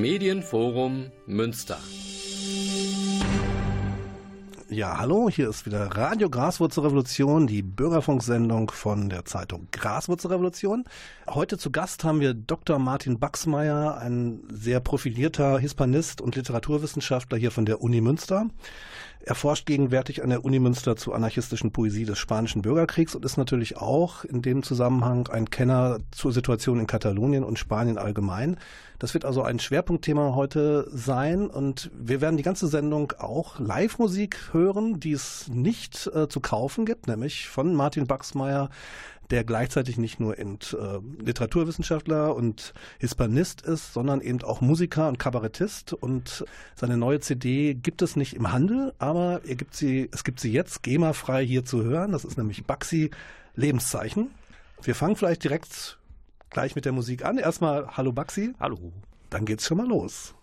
[0.00, 1.78] Medienforum Münster.
[4.70, 10.84] Ja, hallo, hier ist wieder Radio Graswurzelrevolution, die Bürgerfunksendung von der Zeitung Graswurzelrevolution.
[11.28, 12.78] Heute zu Gast haben wir Dr.
[12.78, 18.46] Martin Baxmeier, ein sehr profilierter Hispanist und Literaturwissenschaftler hier von der Uni Münster.
[19.22, 23.36] Er forscht gegenwärtig an der Uni Münster zur anarchistischen Poesie des Spanischen Bürgerkriegs und ist
[23.36, 28.56] natürlich auch in dem Zusammenhang ein Kenner zur Situation in Katalonien und Spanien allgemein.
[28.98, 34.52] Das wird also ein Schwerpunktthema heute sein und wir werden die ganze Sendung auch Live-Musik
[34.52, 38.70] hören, die es nicht äh, zu kaufen gibt, nämlich von Martin Baxmeier,
[39.30, 45.18] der gleichzeitig nicht nur eben, äh, Literaturwissenschaftler und Hispanist ist, sondern eben auch Musiker und
[45.18, 45.92] Kabarettist.
[45.92, 46.44] Und
[46.74, 50.52] seine neue CD gibt es nicht im Handel, aber er gibt sie, es gibt sie
[50.52, 52.12] jetzt GEMA-frei hier zu hören.
[52.12, 53.10] Das ist nämlich Baxi
[53.54, 54.30] Lebenszeichen.
[54.82, 55.98] Wir fangen vielleicht direkt
[56.50, 57.38] gleich mit der Musik an.
[57.38, 58.54] Erstmal Hallo Baxi.
[58.58, 58.92] Hallo.
[59.28, 60.34] Dann geht's schon mal los.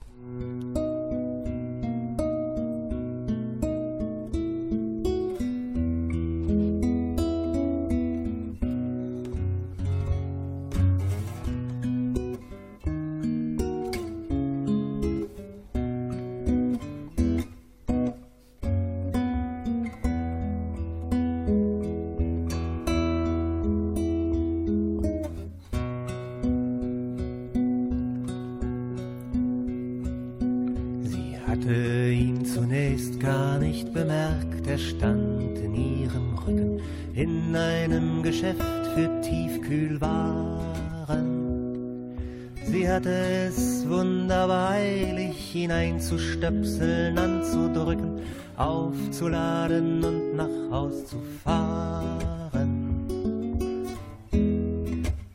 [45.58, 48.22] Hineinzustöpseln, anzudrücken,
[48.56, 53.06] aufzuladen und nach Haus zu fahren.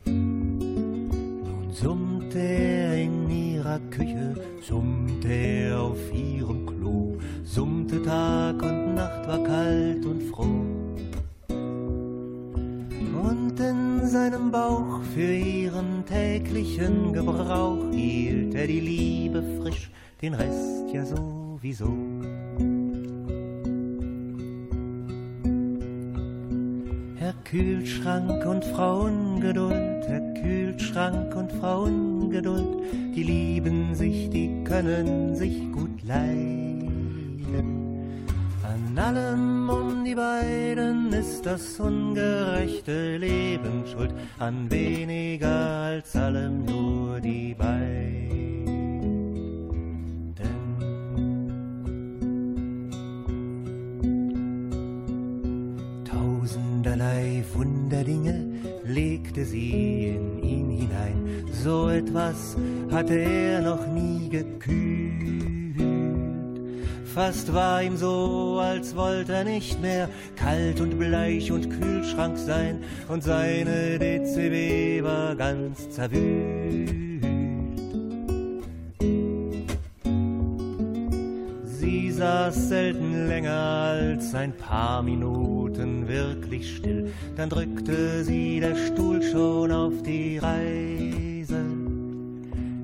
[0.07, 9.27] Nun summt er in ihrer Küche, summt er auf ihrem Klo, summte Tag und Nacht
[9.27, 10.62] war kalt und froh.
[14.13, 19.89] Seinem Bauch für ihren täglichen Gebrauch hielt er die Liebe frisch
[20.21, 21.91] den Rest ja sowieso.
[27.15, 32.83] Herr Kühlschrank und Frauengeduld, Herr Kühlschrank und Frauengeduld,
[33.15, 37.82] die lieben sich, die können sich gut leiden.
[38.95, 47.19] An allem um die beiden ist das ungerechte Leben schuld, an weniger als allem nur
[47.19, 48.03] die beiden.
[57.53, 58.45] Wunderdinge
[58.85, 61.45] legte sie in ihn hinein.
[61.51, 62.55] So etwas
[62.91, 65.62] hatte er noch nie gekühlt.
[67.13, 72.83] Fast war ihm so, als wollte er nicht mehr kalt und bleich und Kühlschrank sein
[73.07, 76.89] und seine DCB war ganz zerwühlt.
[81.65, 89.21] Sie saß selten länger als ein paar Minuten wirklich still, dann drückte sie der Stuhl
[89.21, 91.63] schon auf die Reise.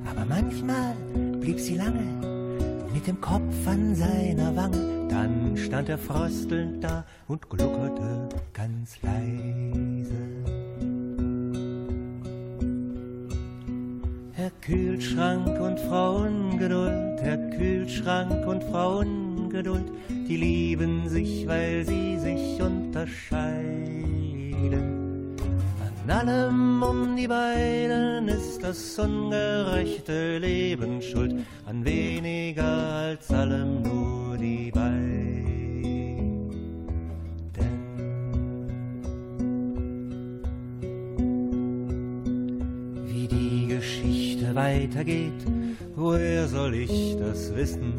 [0.06, 0.94] Aber manchmal
[1.40, 2.39] blieb sie lange
[3.00, 10.12] mit dem Kopf an seiner Wange, dann stand er fröstelnd da und gluckerte ganz leise.
[14.34, 24.99] Herr Kühlschrank und Frauengeduld, Herr Kühlschrank und Frauengeduld, die lieben sich, weil sie sich unterscheiden.
[26.10, 31.36] An allem um die beiden ist das ungerechte Leben schuld,
[31.68, 34.90] an weniger als allem nur die beiden.
[44.56, 45.46] weitergeht,
[45.96, 47.94] woher soll ich das wissen?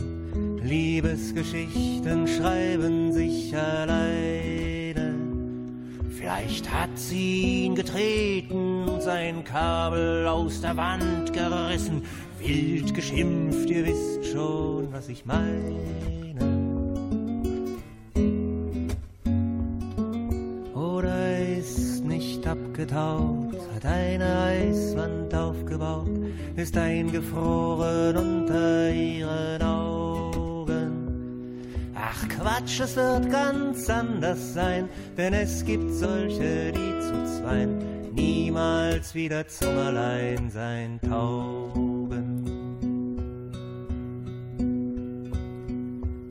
[0.62, 4.49] Liebesgeschichten schreiben sich alleine.
[6.20, 12.02] Vielleicht hat sie ihn getreten und sein Kabel aus der Wand gerissen.
[12.38, 15.80] Wild geschimpft, ihr wisst schon, was ich meine.
[20.74, 26.20] Oder ist nicht abgetaucht, hat eine Eiswand aufgebaut
[26.56, 30.09] ist eingefroren unter ihren Augen.
[32.02, 34.88] Ach Quatsch, es wird ganz anders sein,
[35.18, 37.78] denn es gibt solche, die zu zweien
[38.14, 42.40] niemals wieder zum Alleinsein tauben.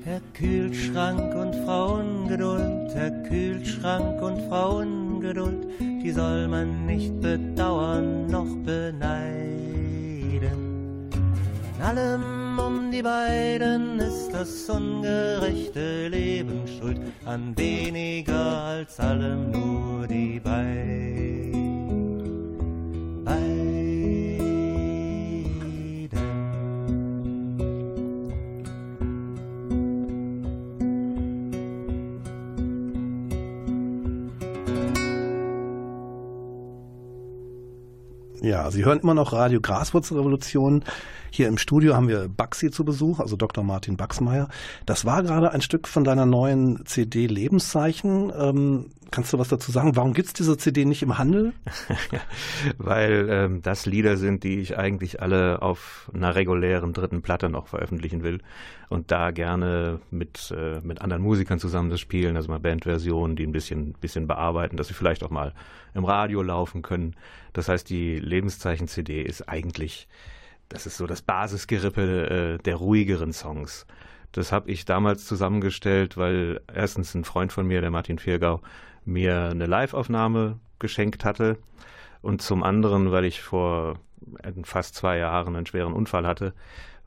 [0.03, 9.09] Herr Kühlschrank und Frauengeduld, Herr Kühlschrank und Frauengeduld, die soll man nicht bedauern noch beneiden.
[11.77, 20.07] In allem um die beiden ist das ungerechte Leben schuld, an weniger als allem nur
[20.07, 21.39] die beiden.
[38.41, 40.83] Ja, Sie hören immer noch Radio Graswurzelrevolution.
[41.31, 43.63] Hier im Studio haben wir Baxi zu Besuch, also Dr.
[43.63, 44.47] Martin Baxmeier.
[44.85, 48.31] Das war gerade ein Stück von deiner neuen CD Lebenszeichen.
[48.35, 49.95] Ähm, kannst du was dazu sagen?
[49.95, 51.53] Warum gibt's diese CD nicht im Handel?
[52.77, 57.67] Weil ähm, das Lieder sind, die ich eigentlich alle auf einer regulären dritten Platte noch
[57.67, 58.39] veröffentlichen will
[58.89, 63.45] und da gerne mit, äh, mit anderen Musikern zusammen das spielen, also mal Bandversionen, die
[63.45, 65.53] ein bisschen, bisschen bearbeiten, dass sie vielleicht auch mal
[65.93, 67.15] im Radio laufen können.
[67.53, 70.07] Das heißt, die Lebenszeichen-CD ist eigentlich
[70.69, 73.85] das ist so das Basisgerippe äh, der ruhigeren Songs.
[74.31, 78.61] Das habe ich damals zusammengestellt, weil erstens ein Freund von mir, der Martin Viergau,
[79.03, 81.57] mir eine Live-Aufnahme geschenkt hatte
[82.21, 83.99] und zum anderen, weil ich vor
[84.63, 86.53] fast zwei Jahren einen schweren Unfall hatte,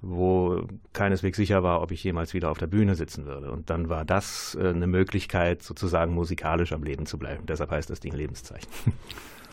[0.00, 3.52] wo keineswegs sicher war, ob ich jemals wieder auf der Bühne sitzen würde.
[3.52, 7.46] Und dann war das äh, eine Möglichkeit, sozusagen musikalisch am Leben zu bleiben.
[7.46, 8.68] Deshalb heißt das Ding Lebenszeichen.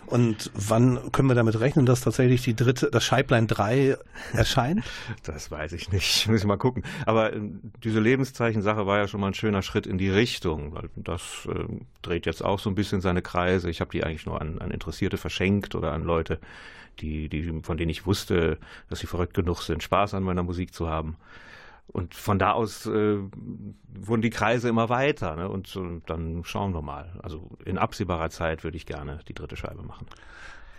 [0.10, 3.96] Und wann können wir damit rechnen, dass tatsächlich die dritte, das Scheiblein 3
[4.34, 4.84] erscheint?
[5.24, 6.28] Das weiß ich nicht.
[6.30, 6.84] Muss ich mal gucken.
[7.06, 7.40] Aber äh,
[7.84, 11.66] diese Lebenszeichen-Sache war ja schon mal ein schöner Schritt in die Richtung, das äh,
[12.02, 13.70] dreht jetzt auch so ein bisschen seine Kreise.
[13.70, 16.40] Ich habe die eigentlich nur an, an Interessierte verschenkt oder an Leute,
[17.00, 18.58] die, die, von denen ich wusste,
[18.90, 21.18] dass sie verrückt genug sind, Spaß an meiner Musik zu haben.
[21.92, 23.18] Und von da aus äh,
[23.94, 25.36] wurden die Kreise immer weiter.
[25.36, 25.50] Ne?
[25.50, 27.18] Und äh, dann schauen wir mal.
[27.24, 30.08] Also in absehbarer Zeit würde ich gerne die dritte Scheibe machen.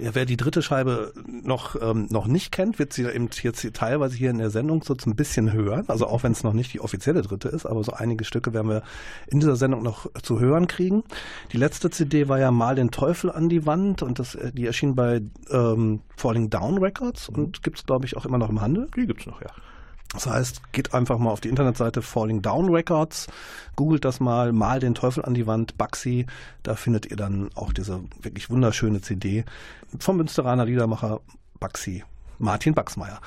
[0.00, 4.16] Ja, wer die dritte Scheibe noch, ähm, noch nicht kennt, wird sie eben jetzt teilweise
[4.16, 5.84] hier in der Sendung so ein bisschen hören.
[5.88, 8.70] Also auch wenn es noch nicht die offizielle dritte ist, aber so einige Stücke werden
[8.70, 8.82] wir
[9.26, 11.04] in dieser Sendung noch zu hören kriegen.
[11.52, 14.94] Die letzte CD war ja Mal den Teufel an die Wand und das, die erschien
[14.94, 15.20] bei
[15.50, 18.88] ähm, Falling Down Records und gibt es, glaube ich, auch immer noch im Handel.
[18.96, 19.50] Die gibt es noch, ja.
[20.12, 23.28] Das heißt, geht einfach mal auf die Internetseite Falling Down Records,
[23.76, 26.26] googelt das mal, mal den Teufel an die Wand, Baxi,
[26.62, 29.44] da findet ihr dann auch diese wirklich wunderschöne CD
[29.98, 31.20] vom Münsteraner Liedermacher
[31.60, 32.04] Baxi,
[32.38, 33.20] Martin Baxmeier.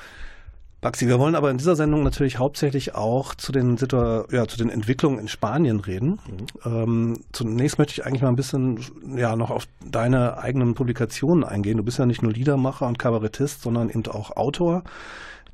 [0.82, 3.96] Baxi, wir wollen aber in dieser Sendung natürlich hauptsächlich auch zu den, Situ
[4.30, 6.20] ja, zu den Entwicklungen in Spanien reden.
[6.26, 6.46] Mhm.
[6.66, 8.84] Ähm, zunächst möchte ich eigentlich mal ein bisschen
[9.16, 11.78] ja, noch auf deine eigenen Publikationen eingehen.
[11.78, 14.84] Du bist ja nicht nur Liedermacher und Kabarettist, sondern eben auch Autor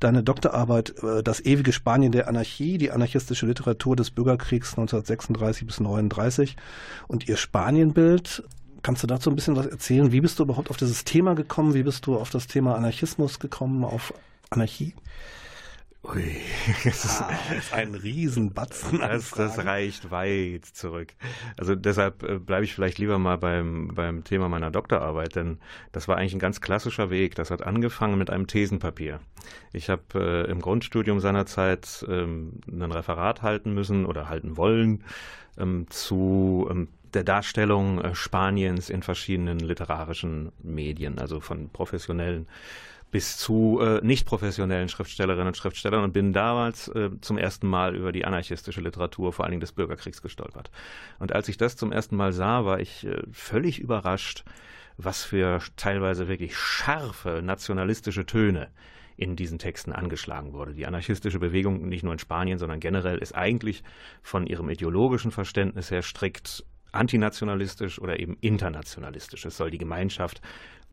[0.03, 5.79] deine Doktorarbeit äh, Das ewige Spanien der Anarchie, die anarchistische Literatur des Bürgerkriegs 1936 bis
[5.79, 6.57] 1939
[7.07, 8.43] und ihr Spanienbild.
[8.83, 10.11] Kannst du dazu ein bisschen was erzählen?
[10.11, 11.73] Wie bist du überhaupt auf dieses Thema gekommen?
[11.73, 14.13] Wie bist du auf das Thema Anarchismus gekommen, auf
[14.49, 14.93] Anarchie?
[16.03, 16.35] Ui,
[16.83, 18.99] das ah, ist ein Riesenbatzen.
[18.99, 21.13] Das, das reicht weit zurück.
[21.57, 25.59] Also deshalb äh, bleibe ich vielleicht lieber mal beim, beim Thema meiner Doktorarbeit, denn
[25.91, 27.35] das war eigentlich ein ganz klassischer Weg.
[27.35, 29.19] Das hat angefangen mit einem Thesenpapier.
[29.73, 35.03] Ich habe äh, im Grundstudium seinerzeit ähm, ein Referat halten müssen oder halten wollen
[35.59, 42.47] ähm, zu ähm, der Darstellung äh, Spaniens in verschiedenen literarischen Medien, also von professionellen
[43.11, 47.95] bis zu äh, nicht professionellen Schriftstellerinnen und Schriftstellern und bin damals äh, zum ersten Mal
[47.95, 50.71] über die anarchistische Literatur, vor allen Dingen des Bürgerkriegs, gestolpert.
[51.19, 54.45] Und als ich das zum ersten Mal sah, war ich äh, völlig überrascht,
[54.97, 58.69] was für teilweise wirklich scharfe nationalistische Töne
[59.17, 60.73] in diesen Texten angeschlagen wurde.
[60.73, 63.83] Die anarchistische Bewegung, nicht nur in Spanien, sondern generell, ist eigentlich
[64.21, 69.45] von ihrem ideologischen Verständnis her strikt antinationalistisch oder eben internationalistisch.
[69.45, 70.41] Es soll die Gemeinschaft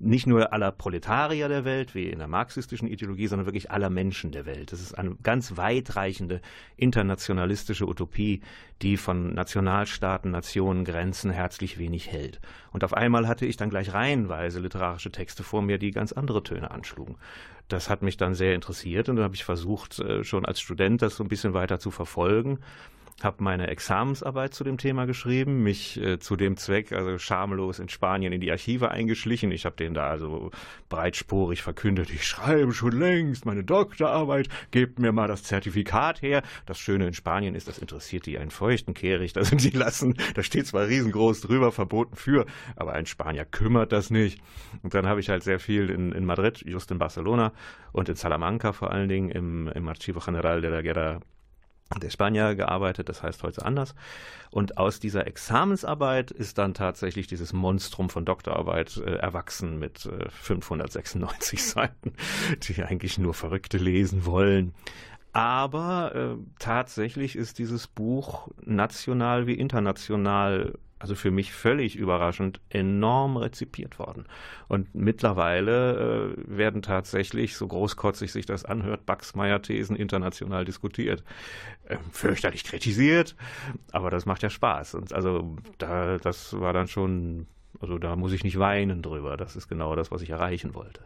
[0.00, 4.31] nicht nur aller Proletarier der Welt, wie in der marxistischen Ideologie, sondern wirklich aller Menschen
[4.31, 4.73] der Welt.
[4.73, 6.40] Das ist eine ganz weitreichende
[6.76, 8.43] internationalistische Utopie,
[8.83, 12.40] die von Nationalstaaten, Nationen, Grenzen herzlich wenig hält.
[12.73, 16.43] Und auf einmal hatte ich dann gleich reihenweise literarische Texte vor mir, die ganz andere
[16.43, 17.17] Töne anschlugen.
[17.67, 21.02] Das hat mich dann sehr interessiert und dann habe ich versucht, äh, schon als Student
[21.02, 22.61] das so ein bisschen weiter zu verfolgen
[23.25, 27.88] habe meine Examensarbeit zu dem Thema geschrieben, mich äh, zu dem Zweck, also schamlos in
[27.88, 29.50] Spanien in die Archive eingeschlichen.
[29.50, 30.50] Ich habe denen da also
[30.88, 36.42] breitspurig verkündet, ich schreibe schon längst meine Doktorarbeit, gebt mir mal das Zertifikat her.
[36.66, 40.16] Das Schöne in Spanien ist, das interessiert die einen feuchten Kehricht, da sind sie lassen,
[40.34, 42.46] da steht zwar riesengroß drüber, verboten für,
[42.76, 44.40] aber ein Spanier kümmert das nicht.
[44.82, 47.52] Und dann habe ich halt sehr viel in, in Madrid, just in Barcelona
[47.92, 51.20] und in Salamanca vor allen Dingen im, im Archivo General de la Guerra
[51.97, 53.95] der Spanier gearbeitet, das heißt heute anders.
[54.50, 60.28] Und aus dieser Examensarbeit ist dann tatsächlich dieses Monstrum von Doktorarbeit äh, erwachsen mit äh,
[60.28, 62.12] 596 Seiten,
[62.62, 64.75] die eigentlich nur Verrückte lesen wollen.
[65.33, 73.37] Aber äh, tatsächlich ist dieses Buch national wie international also für mich völlig überraschend, enorm
[73.37, 74.26] rezipiert worden.
[74.69, 81.23] Und mittlerweile äh, werden tatsächlich, so großkotzig sich das anhört, Baxmeyer-Thesen international diskutiert.
[81.85, 83.37] Äh, fürchterlich kritisiert,
[83.93, 84.95] aber das macht ja Spaß.
[84.95, 87.47] Und also da, das war dann schon,
[87.81, 89.37] also da muss ich nicht weinen drüber.
[89.37, 91.00] Das ist genau das, was ich erreichen wollte.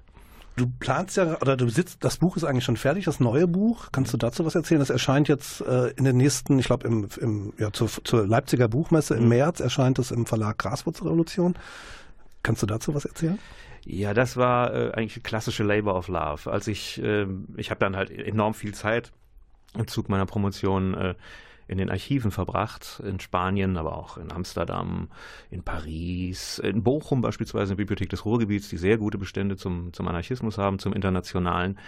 [0.56, 3.88] Du planst ja, oder du sitzt, das Buch ist eigentlich schon fertig, das neue Buch.
[3.90, 4.80] Kannst du dazu was erzählen?
[4.80, 8.68] Das erscheint jetzt äh, in den nächsten, ich glaube, im, im, ja, zur, zur Leipziger
[8.68, 9.28] Buchmesse im mhm.
[9.30, 11.54] März erscheint es im Verlag Graswurzelrevolution.
[12.42, 13.38] Kannst du dazu was erzählen?
[13.84, 16.50] Ja, das war äh, eigentlich klassische Labor of Love.
[16.50, 19.10] Als ich, äh, ich habe dann halt enorm viel Zeit
[19.74, 21.14] im Zug meiner Promotion äh,
[21.72, 25.08] in den Archiven verbracht, in Spanien, aber auch in Amsterdam,
[25.50, 29.92] in Paris, in Bochum beispielsweise, in der Bibliothek des Ruhrgebiets, die sehr gute Bestände zum,
[29.92, 31.78] zum Anarchismus haben, zum Internationalen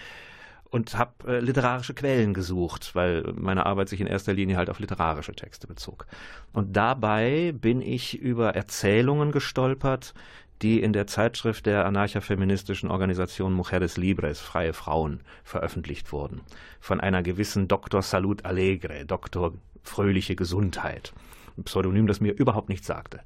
[0.70, 4.80] und habe äh, literarische Quellen gesucht, weil meine Arbeit sich in erster Linie halt auf
[4.80, 6.06] literarische Texte bezog.
[6.52, 10.14] Und dabei bin ich über Erzählungen gestolpert,
[10.62, 16.40] die in der Zeitschrift der anarchafeministischen Organisation Mujeres Libres, Freie Frauen, veröffentlicht wurden.
[16.80, 18.02] Von einer gewissen Dr.
[18.02, 19.52] Salud Alegre, Dr.
[19.84, 21.12] Fröhliche Gesundheit.
[21.56, 23.20] Ein Pseudonym, das mir überhaupt nichts sagte.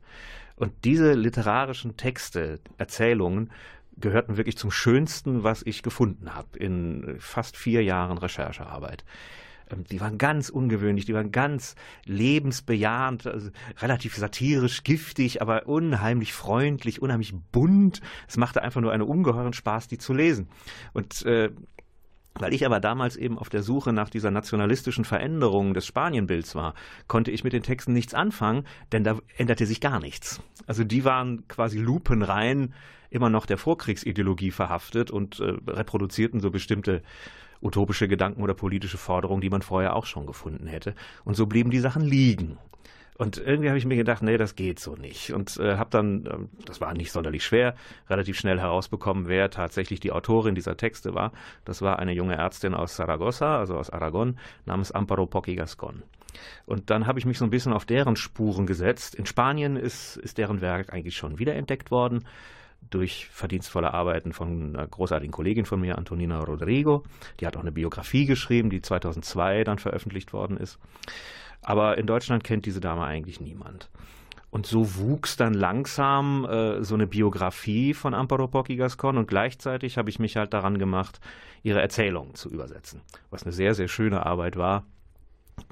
[0.56, 3.50] Und diese literarischen Texte, Erzählungen,
[3.96, 9.04] gehörten wirklich zum Schönsten, was ich gefunden habe in fast vier Jahren Recherchearbeit.
[9.70, 11.74] Ähm, die waren ganz ungewöhnlich, die waren ganz
[12.04, 18.00] lebensbejahend, also relativ satirisch, giftig, aber unheimlich freundlich, unheimlich bunt.
[18.26, 20.48] Es machte einfach nur einen ungeheuren Spaß, die zu lesen.
[20.92, 21.50] Und äh,
[22.40, 26.74] weil ich aber damals eben auf der Suche nach dieser nationalistischen Veränderung des Spanienbilds war,
[27.06, 30.40] konnte ich mit den Texten nichts anfangen, denn da änderte sich gar nichts.
[30.66, 32.74] Also die waren quasi lupenrein
[33.10, 37.02] immer noch der Vorkriegsideologie verhaftet und äh, reproduzierten so bestimmte
[37.60, 40.94] utopische Gedanken oder politische Forderungen, die man vorher auch schon gefunden hätte.
[41.24, 42.58] Und so blieben die Sachen liegen.
[43.18, 45.32] Und irgendwie habe ich mir gedacht, nee, das geht so nicht.
[45.32, 47.74] Und äh, habe dann, äh, das war nicht sonderlich schwer,
[48.08, 51.32] relativ schnell herausbekommen, wer tatsächlich die Autorin dieser Texte war.
[51.64, 56.04] Das war eine junge Ärztin aus Saragossa, also aus Aragon, namens Amparo Pocky Gascon.
[56.64, 59.16] Und dann habe ich mich so ein bisschen auf deren Spuren gesetzt.
[59.16, 62.24] In Spanien ist, ist deren Werk eigentlich schon wiederentdeckt worden
[62.90, 67.02] durch verdienstvolle Arbeiten von einer großartigen Kollegin von mir, Antonina Rodrigo.
[67.40, 70.78] Die hat auch eine Biografie geschrieben, die 2002 dann veröffentlicht worden ist.
[71.62, 73.90] Aber in Deutschland kennt diese Dame eigentlich niemand.
[74.50, 79.98] Und so wuchs dann langsam äh, so eine Biografie von Amparo Pocky Gascon und gleichzeitig
[79.98, 81.20] habe ich mich halt daran gemacht,
[81.62, 84.86] ihre Erzählungen zu übersetzen, was eine sehr, sehr schöne Arbeit war,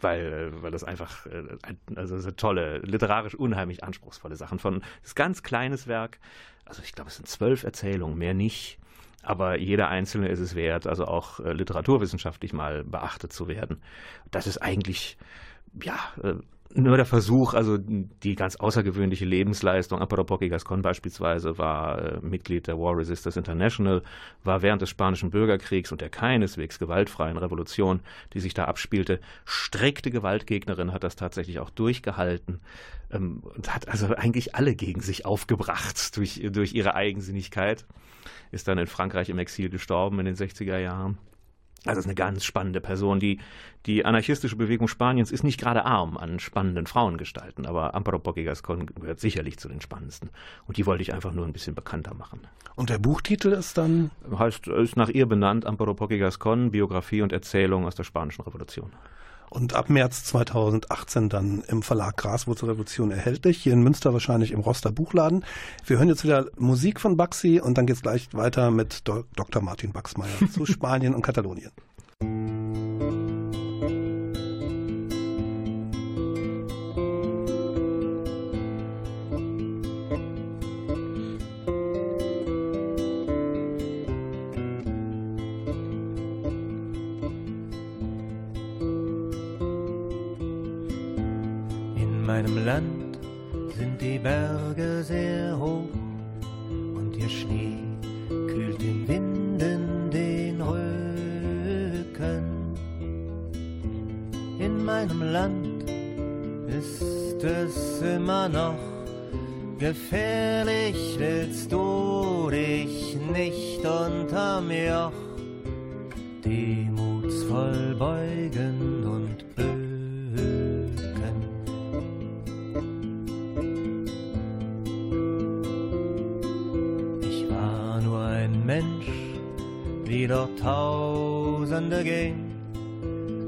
[0.03, 1.57] weil, weil das einfach äh,
[1.95, 6.19] also so tolle, literarisch unheimlich anspruchsvolle Sachen von das ganz kleines Werk
[6.67, 8.79] also ich glaube, es sind zwölf Erzählungen, mehr nicht.
[9.23, 13.83] Aber jeder einzelne ist es wert, also auch äh, literaturwissenschaftlich mal beachtet zu werden.
[14.31, 15.17] Das ist eigentlich,
[15.83, 16.35] ja, äh,
[16.75, 22.77] nur der Versuch, also die ganz außergewöhnliche Lebensleistung, Aporopoki Gascon beispielsweise war äh, Mitglied der
[22.77, 24.03] War Resisters International,
[24.45, 28.01] war während des Spanischen Bürgerkriegs und der keineswegs gewaltfreien Revolution,
[28.35, 32.61] die sich da abspielte, strikte Gewaltgegnerin, hat das tatsächlich auch durchgehalten
[33.11, 37.87] ähm, und hat also eigentlich alle gegen sich aufgebracht durch, durch ihre Eigensinnigkeit.
[38.51, 41.17] Ist dann in Frankreich im Exil gestorben in den 60er Jahren.
[41.87, 43.21] Also ist eine ganz spannende Person.
[43.21, 43.41] Die,
[43.87, 48.87] die anarchistische Bewegung Spaniens ist nicht gerade arm an spannenden Frauengestalten, aber Amparo Pocky Gascon
[48.87, 50.31] gehört sicherlich zu den spannendsten.
[50.67, 52.41] Und die wollte ich einfach nur ein bisschen bekannter machen.
[52.75, 54.11] Und der Buchtitel ist dann?
[54.37, 58.91] Heißt, ist nach ihr benannt, Amparo Pocky Gascon, Biografie und Erzählung aus der Spanischen Revolution
[59.51, 63.59] und ab März 2018 dann im Verlag Graswurzelrevolution erhältlich.
[63.59, 65.45] Hier in Münster wahrscheinlich im Roster Buchladen.
[65.85, 69.63] Wir hören jetzt wieder Musik von Baxi und dann geht es gleich weiter mit Dr.
[69.63, 71.71] Martin Baxmeier zu Spanien und Katalonien.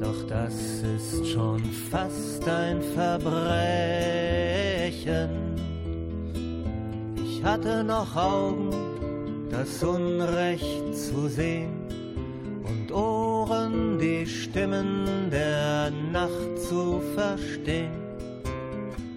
[0.09, 0.55] Doch das
[0.97, 3.69] ist schon fast ein Verbrechen.
[7.17, 8.71] Ich hatte noch Augen,
[9.51, 11.73] das Unrecht zu sehen
[12.65, 17.93] und Ohren, die Stimmen der Nacht zu verstehen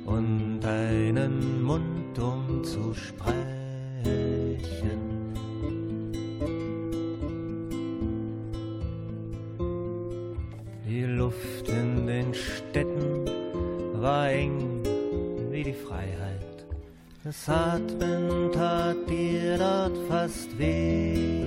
[0.06, 3.41] und einen Mund, um zu sprechen.
[17.32, 21.46] Das Atmen tat dir dort fast weh.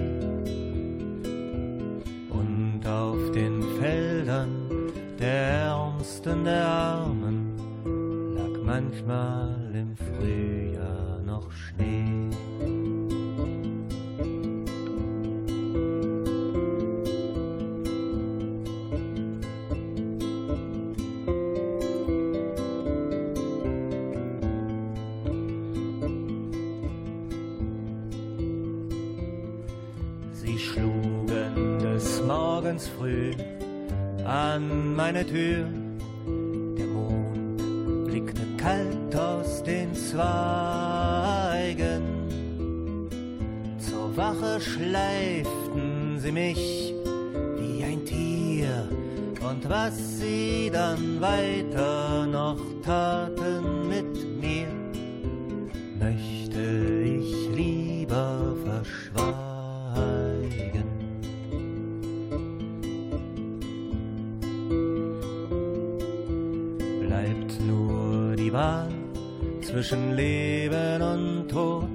[2.31, 4.71] Und auf den Feldern
[5.19, 7.59] der Ärmsten der Armen
[8.35, 9.95] lag manchmal im
[35.07, 35.67] meine Tür.
[36.79, 37.59] Der Mond
[38.07, 41.21] blickte kalt aus den Zweigen.
[43.79, 46.95] Zur Wache schleiften sie mich
[47.59, 48.89] wie ein Tier.
[49.47, 51.94] Und was sie dann weiter
[68.55, 68.89] Wahl
[69.63, 71.91] zwischen Leben und Tod,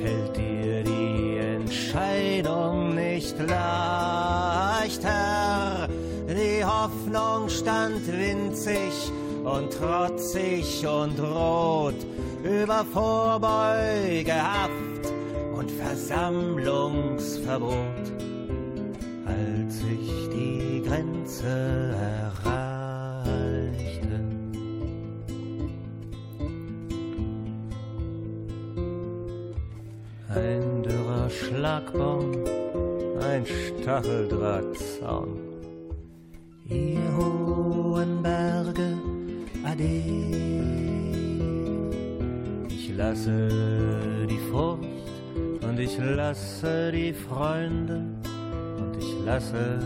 [0.00, 3.58] fällt dir die Entscheidung nicht leichter.
[6.28, 9.10] Die Hoffnung stand winzig
[9.42, 11.96] und trotzig und rot
[12.44, 14.70] über Vorbeugehaft
[15.56, 17.74] und Versammlungsverbot,
[19.26, 21.89] als ich die Grenze
[31.90, 32.32] Schlagbaum,
[33.20, 35.38] ein Stacheldrahtzaun.
[36.68, 38.98] Ihr hohen Berge,
[39.64, 40.02] ade.
[42.68, 43.48] Ich lasse
[44.28, 44.86] die Furcht
[45.62, 48.04] und ich lasse die Freunde
[48.78, 49.80] und ich lasse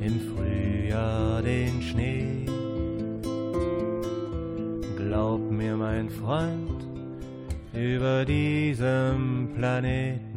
[0.00, 2.46] im Frühjahr den Schnee.
[4.96, 6.84] Glaub mir, mein Freund,
[7.72, 10.29] über diesem fällt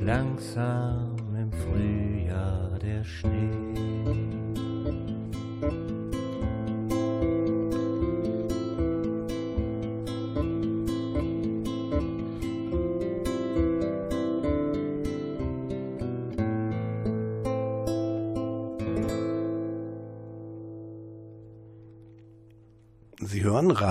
[0.00, 3.65] langsam im Frühjahr der Schnee.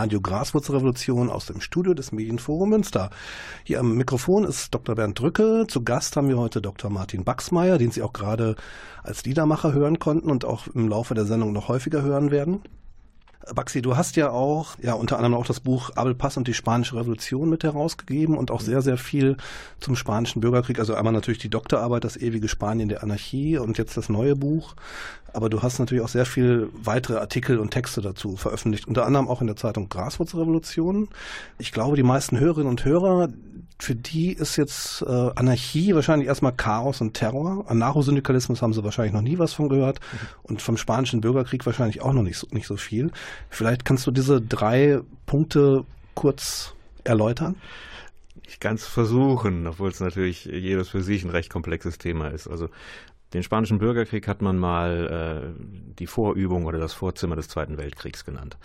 [0.06, 3.10] Radio Graswurzelrevolution aus dem Studio des Medienforum Münster.
[3.64, 4.94] Hier am Mikrofon ist Dr.
[4.94, 5.66] Bernd Drücke.
[5.68, 6.92] Zu Gast haben wir heute Dr.
[6.92, 8.56] Martin Baxmeier, den Sie auch gerade
[9.02, 12.62] als Liedermacher hören konnten und auch im Laufe der Sendung noch häufiger hören werden.
[13.54, 16.54] Baxi, du hast ja auch, ja, unter anderem auch das Buch Abel Pass und die
[16.54, 19.38] Spanische Revolution mit herausgegeben und auch sehr, sehr viel
[19.80, 20.80] zum Spanischen Bürgerkrieg.
[20.80, 24.76] Also einmal natürlich die Doktorarbeit, das ewige Spanien der Anarchie und jetzt das neue Buch.
[25.36, 29.28] Aber du hast natürlich auch sehr viel weitere Artikel und Texte dazu veröffentlicht, unter anderem
[29.28, 31.10] auch in der Zeitung Graswurzelrevolution.
[31.58, 33.30] Ich glaube, die meisten Hörerinnen und Hörer,
[33.78, 37.66] für die ist jetzt äh, Anarchie wahrscheinlich erstmal Chaos und Terror.
[37.68, 40.00] Anarchosyndikalismus haben sie wahrscheinlich noch nie was von gehört
[40.44, 43.12] und vom Spanischen Bürgerkrieg wahrscheinlich auch noch nicht so, nicht so viel.
[43.50, 47.56] Vielleicht kannst du diese drei Punkte kurz erläutern?
[48.48, 52.48] Ich kann es versuchen, obwohl es natürlich jedes für sich ein recht komplexes Thema ist.
[52.48, 52.70] Also
[53.36, 55.64] den Spanischen Bürgerkrieg hat man mal äh,
[56.00, 58.58] die Vorübung oder das Vorzimmer des Zweiten Weltkriegs genannt.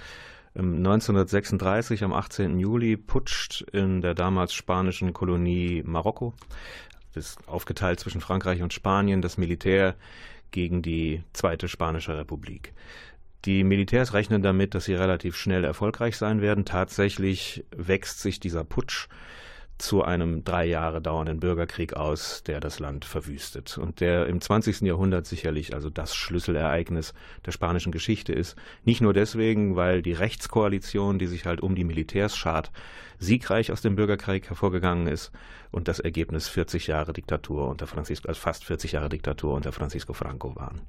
[0.55, 2.59] 1936, am 18.
[2.59, 6.35] Juli, putscht in der damals spanischen Kolonie Marokko,
[7.15, 9.97] das ist aufgeteilt zwischen Frankreich und Spanien, das Militär
[10.51, 12.73] gegen die Zweite Spanische Republik.
[13.45, 16.65] Die Militärs rechnen damit, dass sie relativ schnell erfolgreich sein werden.
[16.65, 19.09] Tatsächlich wächst sich dieser Putsch
[19.81, 24.83] zu einem drei Jahre dauernden Bürgerkrieg aus, der das Land verwüstet und der im 20.
[24.83, 27.15] Jahrhundert sicherlich also das Schlüsselereignis
[27.47, 28.57] der spanischen Geschichte ist.
[28.85, 32.71] Nicht nur deswegen, weil die Rechtskoalition, die sich halt um die Militärs schart,
[33.19, 35.31] siegreich aus dem Bürgerkrieg hervorgegangen ist
[35.71, 40.13] und das Ergebnis 40 Jahre Diktatur unter Francisco, also fast 40 Jahre Diktatur unter Francisco
[40.13, 40.81] Franco waren.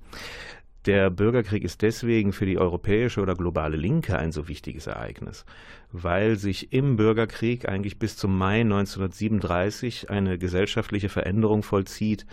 [0.88, 5.46] Der Bürgerkrieg ist deswegen für die europäische oder globale Linke ein so wichtiges Ereignis,
[5.91, 12.26] weil sich im Bürgerkrieg eigentlich bis zum Mai 1937 eine gesellschaftliche Veränderung vollzieht,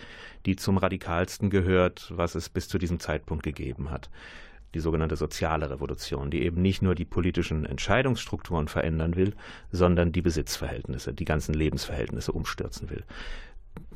[0.47, 4.09] die zum radikalsten gehört, was es bis zu diesem Zeitpunkt gegeben hat.
[4.73, 9.33] Die sogenannte soziale Revolution, die eben nicht nur die politischen Entscheidungsstrukturen verändern will,
[9.71, 13.03] sondern die Besitzverhältnisse, die ganzen Lebensverhältnisse umstürzen will.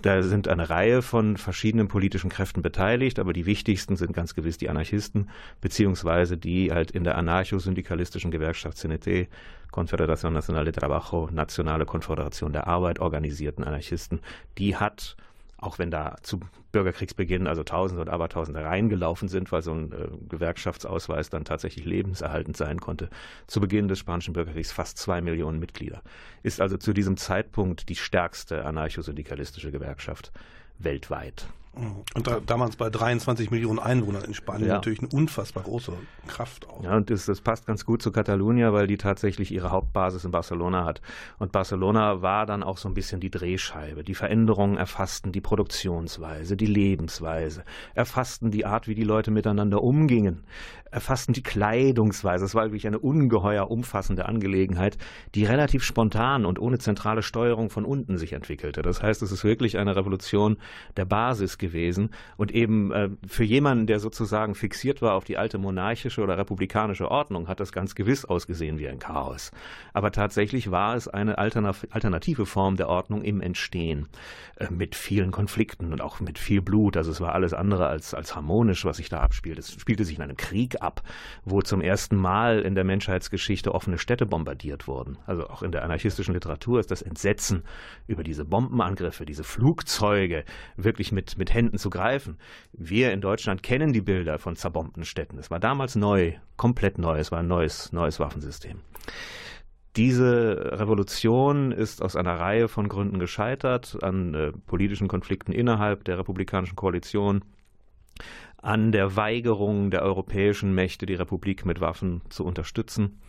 [0.01, 4.57] Da sind eine Reihe von verschiedenen politischen Kräften beteiligt, aber die wichtigsten sind ganz gewiss
[4.57, 5.29] die Anarchisten,
[5.61, 9.29] beziehungsweise die halt in der anarcho-syndikalistischen Gewerkschaft CNT,
[9.71, 14.19] Confederación Nacional de Trabajo, Nationale Konföderation der Arbeit, organisierten Anarchisten.
[14.57, 15.15] Die hat
[15.63, 16.39] auch wenn da zu
[16.71, 22.57] Bürgerkriegsbeginn also Tausende und Abertausende reingelaufen sind, weil so ein äh, Gewerkschaftsausweis dann tatsächlich lebenserhaltend
[22.57, 23.09] sein konnte,
[23.47, 26.01] zu Beginn des Spanischen Bürgerkriegs fast zwei Millionen Mitglieder.
[26.41, 30.31] Ist also zu diesem Zeitpunkt die stärkste anarcho-syndikalistische Gewerkschaft
[30.79, 31.47] weltweit.
[31.75, 34.75] Und da, damals bei 23 Millionen Einwohnern in Spanien ja.
[34.75, 35.93] natürlich eine unfassbar große
[36.27, 36.83] Kraft auch.
[36.83, 40.29] Ja, und das, das passt ganz gut zu Catalunya, weil die tatsächlich ihre Hauptbasis in
[40.29, 41.01] Barcelona hat.
[41.39, 44.03] Und Barcelona war dann auch so ein bisschen die Drehscheibe.
[44.03, 47.63] Die Veränderungen erfassten die Produktionsweise, die Lebensweise,
[47.95, 50.43] erfassten die Art, wie die Leute miteinander umgingen,
[50.93, 52.45] erfassten die Kleidungsweise.
[52.45, 54.97] Es war wirklich eine ungeheuer umfassende Angelegenheit,
[55.35, 58.81] die relativ spontan und ohne zentrale Steuerung von unten sich entwickelte.
[58.81, 60.57] Das heißt, es ist wirklich eine Revolution
[60.95, 65.57] der Basis gewesen und eben äh, für jemanden, der sozusagen fixiert war auf die alte
[65.57, 69.51] monarchische oder republikanische Ordnung, hat das ganz gewiss ausgesehen wie ein Chaos.
[69.93, 74.07] Aber tatsächlich war es eine alternative Form der Ordnung im Entstehen
[74.57, 76.97] äh, mit vielen Konflikten und auch mit viel Blut.
[76.97, 79.57] Also es war alles andere als, als harmonisch, was sich da abspielt.
[79.57, 81.01] Es spielte sich in einem Krieg ab,
[81.45, 85.17] wo zum ersten Mal in der Menschheitsgeschichte offene Städte bombardiert wurden.
[85.25, 87.63] Also auch in der anarchistischen Literatur ist das Entsetzen
[88.07, 90.43] über diese Bombenangriffe, diese Flugzeuge
[90.75, 92.37] wirklich mit, mit Händen zu greifen.
[92.73, 95.37] Wir in Deutschland kennen die Bilder von zerbombten Städten.
[95.37, 97.17] Es war damals neu, komplett neu.
[97.17, 98.79] Es war ein neues, neues Waffensystem.
[99.95, 106.17] Diese Revolution ist aus einer Reihe von Gründen gescheitert, an äh, politischen Konflikten innerhalb der
[106.17, 107.43] republikanischen Koalition,
[108.63, 113.19] an der Weigerung der europäischen Mächte, die Republik mit Waffen zu unterstützen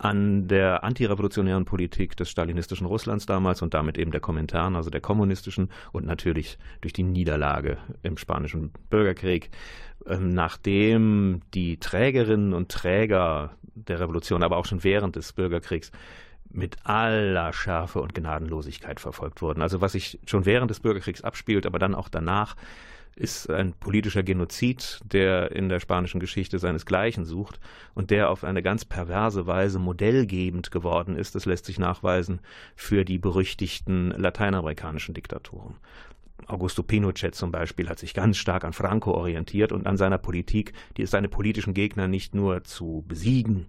[0.00, 5.02] an der antirevolutionären Politik des stalinistischen Russlands damals und damit eben der Kommentaren, also der
[5.02, 9.50] kommunistischen und natürlich durch die Niederlage im spanischen Bürgerkrieg,
[10.06, 15.92] ähm, nachdem die Trägerinnen und Träger der Revolution, aber auch schon während des Bürgerkriegs
[16.48, 19.60] mit aller Schärfe und Gnadenlosigkeit verfolgt wurden.
[19.60, 22.56] Also was sich schon während des Bürgerkriegs abspielt, aber dann auch danach,
[23.16, 27.60] ist ein politischer Genozid, der in der spanischen Geschichte seinesgleichen sucht
[27.94, 31.34] und der auf eine ganz perverse Weise modellgebend geworden ist.
[31.34, 32.40] Das lässt sich nachweisen
[32.76, 35.76] für die berüchtigten lateinamerikanischen Diktaturen.
[36.46, 40.72] Augusto Pinochet zum Beispiel hat sich ganz stark an Franco orientiert und an seiner Politik,
[40.96, 43.66] die ist seine politischen Gegner nicht nur zu besiegen,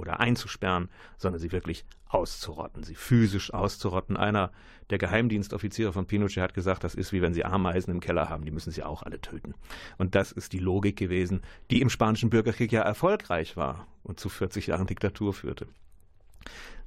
[0.00, 4.16] oder einzusperren, sondern sie wirklich auszurotten, sie physisch auszurotten.
[4.16, 4.50] Einer
[4.90, 8.44] der Geheimdienstoffiziere von Pinochet hat gesagt, das ist wie wenn sie Ameisen im Keller haben,
[8.44, 9.54] die müssen sie auch alle töten.
[9.98, 14.28] Und das ist die Logik gewesen, die im spanischen Bürgerkrieg ja erfolgreich war und zu
[14.28, 15.68] 40 Jahren Diktatur führte.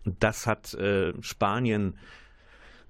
[0.05, 1.95] Und das hat äh, Spanien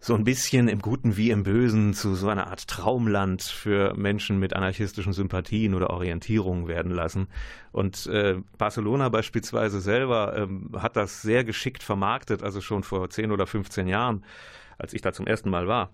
[0.03, 4.37] so ein bisschen im Guten wie im Bösen zu so einer Art Traumland für Menschen
[4.37, 7.27] mit anarchistischen Sympathien oder Orientierungen werden lassen.
[7.71, 13.31] Und äh, Barcelona beispielsweise selber ähm, hat das sehr geschickt vermarktet, also schon vor 10
[13.31, 14.25] oder 15 Jahren,
[14.77, 15.93] als ich da zum ersten Mal war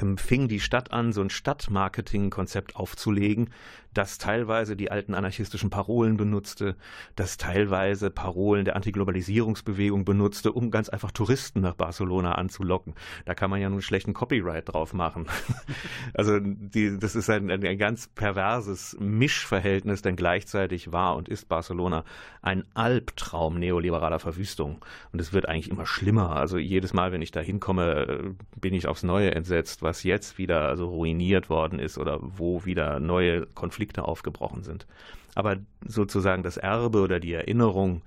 [0.00, 3.50] ähm, fing die Stadt an, so ein Stadtmarketing-Konzept aufzulegen,
[3.92, 6.76] das teilweise die alten anarchistischen Parolen benutzte,
[7.16, 12.94] das teilweise Parolen der Antiglobalisierungsbewegung benutzte, um ganz einfach Touristen nach Barcelona anzulocken.
[13.24, 15.26] Da kann man ja nun schlechten Copyright drauf machen.
[16.14, 22.04] also die, das ist ein, ein, ganz perverses Mischverhältnis, denn gleichzeitig war und ist Barcelona
[22.42, 24.84] ein Albtraum neoliberaler Verwüstung.
[25.12, 26.36] Und es wird eigentlich immer schlimmer.
[26.36, 30.68] Also jedes Mal, wenn ich da hinkomme, bin ich aufs Neue entsetzt, was jetzt wieder
[30.68, 34.86] also ruiniert worden ist oder wo wieder neue Konflikte Konflikte aufgebrochen sind.
[35.34, 38.02] Aber sozusagen das Erbe oder die Erinnerung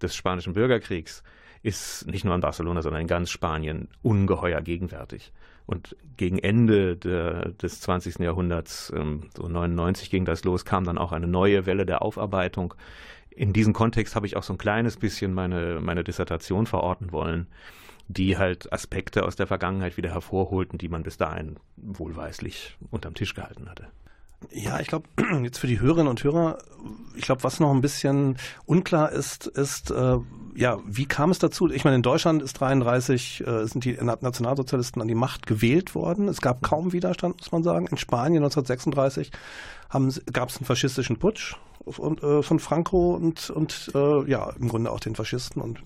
[0.00, 1.24] des spanischen Bürgerkriegs
[1.64, 5.32] ist nicht nur in Barcelona, sondern in ganz Spanien ungeheuer gegenwärtig.
[5.66, 8.20] Und gegen Ende der, des 20.
[8.20, 12.74] Jahrhunderts, ähm, so 99 ging das los, kam dann auch eine neue Welle der Aufarbeitung.
[13.30, 17.48] In diesem Kontext habe ich auch so ein kleines bisschen meine, meine Dissertation verorten wollen
[18.08, 23.34] die halt Aspekte aus der Vergangenheit wieder hervorholten, die man bis dahin wohlweislich unterm Tisch
[23.34, 23.88] gehalten hatte.
[24.50, 25.08] Ja, ich glaube,
[25.42, 26.58] jetzt für die Hörerinnen und Hörer,
[27.16, 30.18] ich glaube, was noch ein bisschen unklar ist, ist, äh,
[30.54, 31.68] ja, wie kam es dazu?
[31.70, 36.28] Ich meine, in Deutschland ist 33, äh, sind die Nationalsozialisten an die Macht gewählt worden.
[36.28, 37.86] Es gab kaum Widerstand, muss man sagen.
[37.86, 39.30] In Spanien 1936
[40.32, 44.90] gab es einen faschistischen Putsch und, äh, von Franco und, und äh, ja, im Grunde
[44.90, 45.80] auch den Faschisten und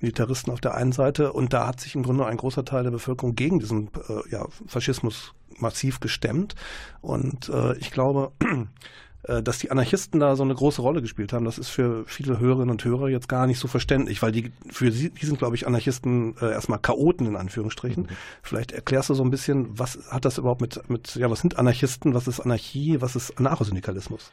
[0.00, 1.32] Militaristen auf der einen Seite.
[1.32, 4.46] Und da hat sich im Grunde ein großer Teil der Bevölkerung gegen diesen äh, ja,
[4.66, 6.54] Faschismus massiv gestemmt.
[7.00, 8.32] Und äh, ich glaube,
[9.24, 12.38] äh, dass die Anarchisten da so eine große Rolle gespielt haben, das ist für viele
[12.38, 15.56] Hörerinnen und Hörer jetzt gar nicht so verständlich, weil die für sie, die sind, glaube
[15.56, 18.04] ich, Anarchisten äh, erstmal Chaoten in Anführungsstrichen.
[18.04, 18.16] Mhm.
[18.42, 21.58] Vielleicht erklärst du so ein bisschen, was hat das überhaupt mit, mit, ja, was sind
[21.58, 24.32] Anarchisten, was ist Anarchie, was ist Anarchosyndikalismus?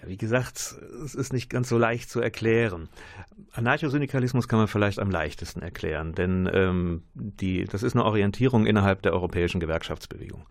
[0.00, 2.88] Ja, wie gesagt, es ist nicht ganz so leicht zu erklären.
[3.52, 9.02] Anarchosyndikalismus kann man vielleicht am leichtesten erklären, denn ähm, die, das ist eine Orientierung innerhalb
[9.02, 10.46] der europäischen Gewerkschaftsbewegung,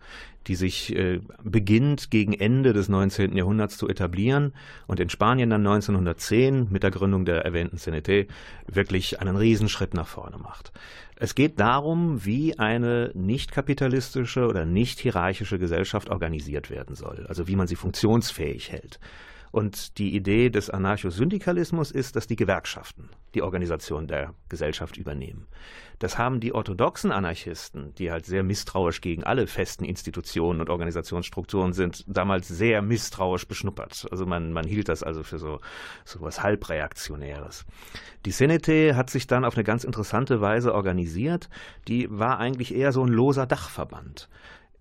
[0.46, 3.36] die sich äh, beginnt gegen Ende des 19.
[3.36, 4.52] Jahrhunderts zu etablieren
[4.86, 8.28] und in Spanien dann 1910 mit der Gründung der erwähnten CNT
[8.66, 10.72] wirklich einen Riesenschritt nach vorne macht.
[11.16, 17.48] Es geht darum, wie eine nicht kapitalistische oder nicht hierarchische Gesellschaft organisiert werden soll, also
[17.48, 19.00] wie man sie funktionsfähig hält.
[19.52, 25.46] Und die Idee des Anarchosyndikalismus ist, dass die Gewerkschaften die Organisation der Gesellschaft übernehmen.
[25.98, 31.72] Das haben die orthodoxen Anarchisten, die halt sehr misstrauisch gegen alle festen Institutionen und Organisationsstrukturen
[31.72, 34.06] sind, damals sehr misstrauisch beschnuppert.
[34.10, 35.60] Also man, man hielt das also für so,
[36.04, 37.66] so was halbreaktionäres.
[38.24, 41.48] Die CNT hat sich dann auf eine ganz interessante Weise organisiert.
[41.86, 44.28] Die war eigentlich eher so ein loser Dachverband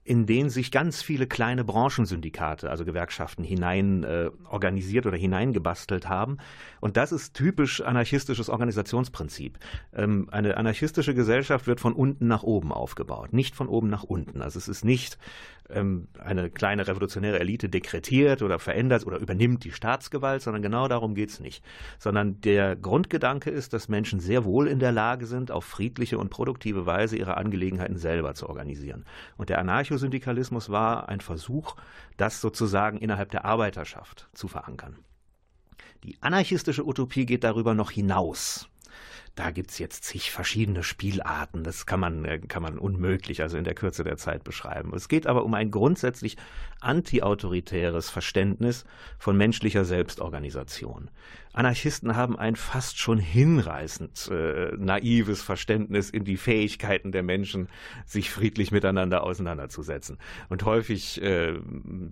[0.10, 6.40] in den sich ganz viele kleine Branchensyndikate, also Gewerkschaften, hinein äh, organisiert oder hineingebastelt haben.
[6.80, 9.60] Und das ist typisch anarchistisches Organisationsprinzip.
[9.94, 14.42] Ähm, eine anarchistische Gesellschaft wird von unten nach oben aufgebaut, nicht von oben nach unten.
[14.42, 15.20] Also es ist nicht
[15.70, 21.30] eine kleine revolutionäre Elite dekretiert oder verändert oder übernimmt die Staatsgewalt, sondern genau darum geht
[21.30, 21.64] es nicht.
[22.00, 26.30] Sondern der Grundgedanke ist, dass Menschen sehr wohl in der Lage sind, auf friedliche und
[26.30, 29.06] produktive Weise ihre Angelegenheiten selber zu organisieren.
[29.38, 31.76] Und der Anarchosyndikalismus war ein Versuch,
[32.18, 34.98] das sozusagen innerhalb der Arbeiterschaft zu verankern.
[36.04, 38.69] Die anarchistische Utopie geht darüber noch hinaus.
[39.40, 41.64] Da gibt es jetzt zig verschiedene Spielarten.
[41.64, 44.94] Das kann man, äh, kann man unmöglich, also in der Kürze der Zeit beschreiben.
[44.94, 46.36] Es geht aber um ein grundsätzlich
[46.82, 48.84] antiautoritäres Verständnis
[49.18, 51.10] von menschlicher Selbstorganisation.
[51.52, 57.70] Anarchisten haben ein fast schon hinreißend äh, naives Verständnis in die Fähigkeiten der Menschen,
[58.06, 60.20] sich friedlich miteinander auseinanderzusetzen.
[60.50, 61.56] Und häufig äh,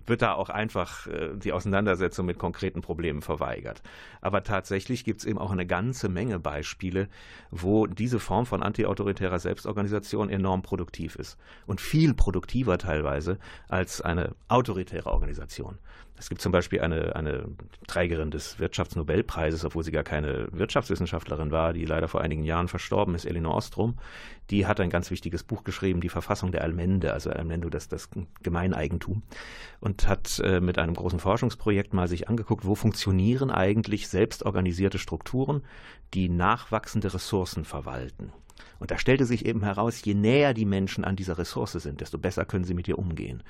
[0.06, 3.82] wird da auch einfach äh, die Auseinandersetzung mit konkreten Problemen verweigert.
[4.20, 7.08] Aber tatsächlich gibt es eben auch eine ganze Menge Beispiele,
[7.52, 11.38] wo diese Form von antiautoritärer Selbstorganisation enorm produktiv ist.
[11.66, 15.78] Und viel produktiver teilweise als eine autoritäre Organisation.
[16.18, 17.44] Es gibt zum Beispiel eine, eine
[17.86, 23.14] Trägerin des Wirtschaftsnobelpreises, obwohl sie gar keine Wirtschaftswissenschaftlerin war, die leider vor einigen Jahren verstorben
[23.14, 23.98] ist, Elinor Ostrom.
[24.50, 28.10] Die hat ein ganz wichtiges Buch geschrieben, die Verfassung der Allmende, also Allmende, das, das
[28.42, 29.22] Gemeineigentum,
[29.80, 35.62] und hat äh, mit einem großen Forschungsprojekt mal sich angeguckt, wo funktionieren eigentlich selbstorganisierte Strukturen,
[36.14, 38.32] die nachwachsende Ressourcen verwalten.
[38.78, 42.18] Und da stellte sich eben heraus, je näher die Menschen an dieser Ressource sind, desto
[42.18, 43.42] besser können sie mit ihr umgehen.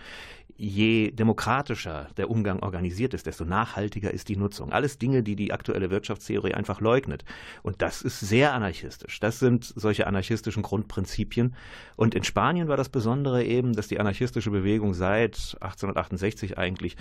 [0.61, 4.73] Je demokratischer der Umgang organisiert ist, desto nachhaltiger ist die Nutzung.
[4.73, 7.25] Alles Dinge, die die aktuelle Wirtschaftstheorie einfach leugnet.
[7.63, 9.21] Und das ist sehr anarchistisch.
[9.21, 11.55] Das sind solche anarchistischen Grundprinzipien.
[11.95, 16.97] Und in Spanien war das Besondere eben, dass die anarchistische Bewegung seit 1868 eigentlich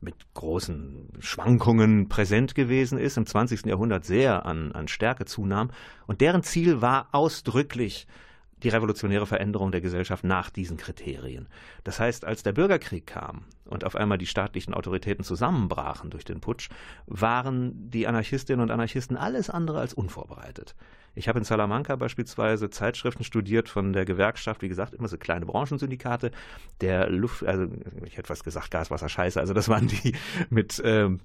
[0.00, 3.66] mit großen Schwankungen präsent gewesen ist, im 20.
[3.66, 5.70] Jahrhundert sehr an, an Stärke zunahm.
[6.08, 8.08] Und deren Ziel war ausdrücklich
[8.62, 11.48] die revolutionäre Veränderung der Gesellschaft nach diesen Kriterien.
[11.84, 16.40] Das heißt, als der Bürgerkrieg kam und auf einmal die staatlichen Autoritäten zusammenbrachen durch den
[16.40, 16.70] Putsch,
[17.06, 20.74] waren die Anarchistinnen und Anarchisten alles andere als unvorbereitet.
[21.14, 25.46] Ich habe in Salamanca beispielsweise Zeitschriften studiert von der Gewerkschaft, wie gesagt, immer so kleine
[25.46, 26.30] Branchensyndikate,
[26.80, 27.66] der Luft, also
[28.04, 30.14] ich hätte was gesagt, Gas, Wasser, Scheiße, also das waren die
[30.50, 31.20] mit ähm,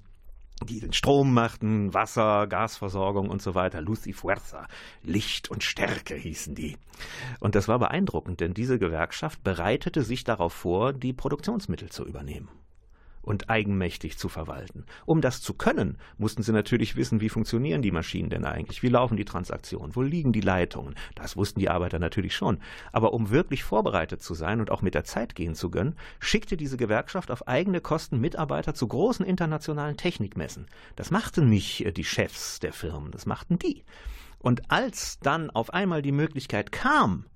[0.64, 3.80] die den Strom machten, Wasser, Gasversorgung und so weiter.
[3.80, 4.66] Luz y Fuerza,
[5.02, 6.76] Licht und Stärke hießen die.
[7.40, 12.48] Und das war beeindruckend, denn diese Gewerkschaft bereitete sich darauf vor, die Produktionsmittel zu übernehmen
[13.22, 14.84] und eigenmächtig zu verwalten.
[15.06, 18.88] Um das zu können, mussten sie natürlich wissen, wie funktionieren die Maschinen denn eigentlich, wie
[18.88, 20.94] laufen die Transaktionen, wo liegen die Leitungen.
[21.14, 22.58] Das wussten die Arbeiter natürlich schon.
[22.92, 26.56] Aber um wirklich vorbereitet zu sein und auch mit der Zeit gehen zu können, schickte
[26.56, 30.66] diese Gewerkschaft auf eigene Kosten Mitarbeiter zu großen internationalen Technikmessen.
[30.96, 33.84] Das machten nicht äh, die Chefs der Firmen, das machten die.
[34.38, 37.26] Und als dann auf einmal die Möglichkeit kam,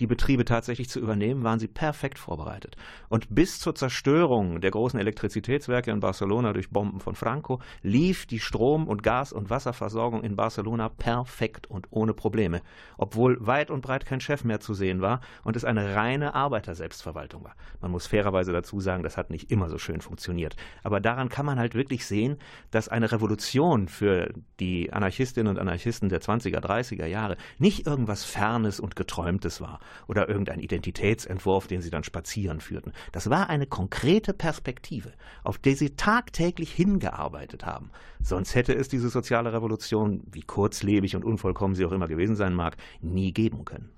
[0.00, 2.76] die Betriebe tatsächlich zu übernehmen, waren sie perfekt vorbereitet.
[3.08, 8.40] Und bis zur Zerstörung der großen Elektrizitätswerke in Barcelona durch Bomben von Franco lief die
[8.40, 12.62] Strom- und Gas- und Wasserversorgung in Barcelona perfekt und ohne Probleme,
[12.98, 17.44] obwohl weit und breit kein Chef mehr zu sehen war und es eine reine Arbeiterselbstverwaltung
[17.44, 17.54] war.
[17.80, 20.56] Man muss fairerweise dazu sagen, das hat nicht immer so schön funktioniert.
[20.82, 22.36] Aber daran kann man halt wirklich sehen,
[22.70, 28.80] dass eine Revolution für die Anarchistinnen und Anarchisten der 20er, 30er Jahre nicht irgendwas Fernes
[28.80, 32.92] und Geträumtes war, oder irgendein Identitätsentwurf, den sie dann spazieren führten.
[33.12, 35.12] Das war eine konkrete Perspektive,
[35.44, 37.90] auf die sie tagtäglich hingearbeitet haben.
[38.22, 42.54] Sonst hätte es diese soziale Revolution, wie kurzlebig und unvollkommen sie auch immer gewesen sein
[42.54, 43.90] mag, nie geben können.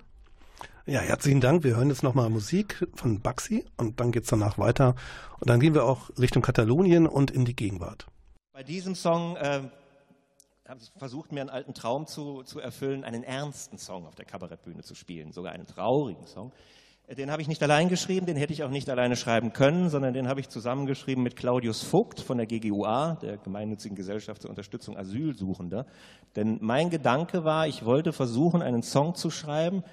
[0.85, 1.63] Ja, herzlichen Dank.
[1.63, 4.95] Wir hören jetzt nochmal Musik von Baxi und dann geht es danach weiter.
[5.39, 8.07] Und dann gehen wir auch Richtung Katalonien und in die Gegenwart.
[8.53, 9.61] Bei diesem Song äh,
[10.69, 14.83] habe versucht, mir einen alten Traum zu, zu erfüllen, einen ernsten Song auf der Kabarettbühne
[14.83, 16.51] zu spielen, sogar einen traurigen Song.
[17.07, 19.89] Äh, den habe ich nicht allein geschrieben, den hätte ich auch nicht alleine schreiben können,
[19.89, 24.51] sondern den habe ich zusammengeschrieben mit Claudius Vogt von der GGUA, der Gemeinnützigen Gesellschaft zur
[24.51, 25.87] Unterstützung Asylsuchender.
[26.35, 29.83] Denn mein Gedanke war, ich wollte versuchen, einen Song zu schreiben,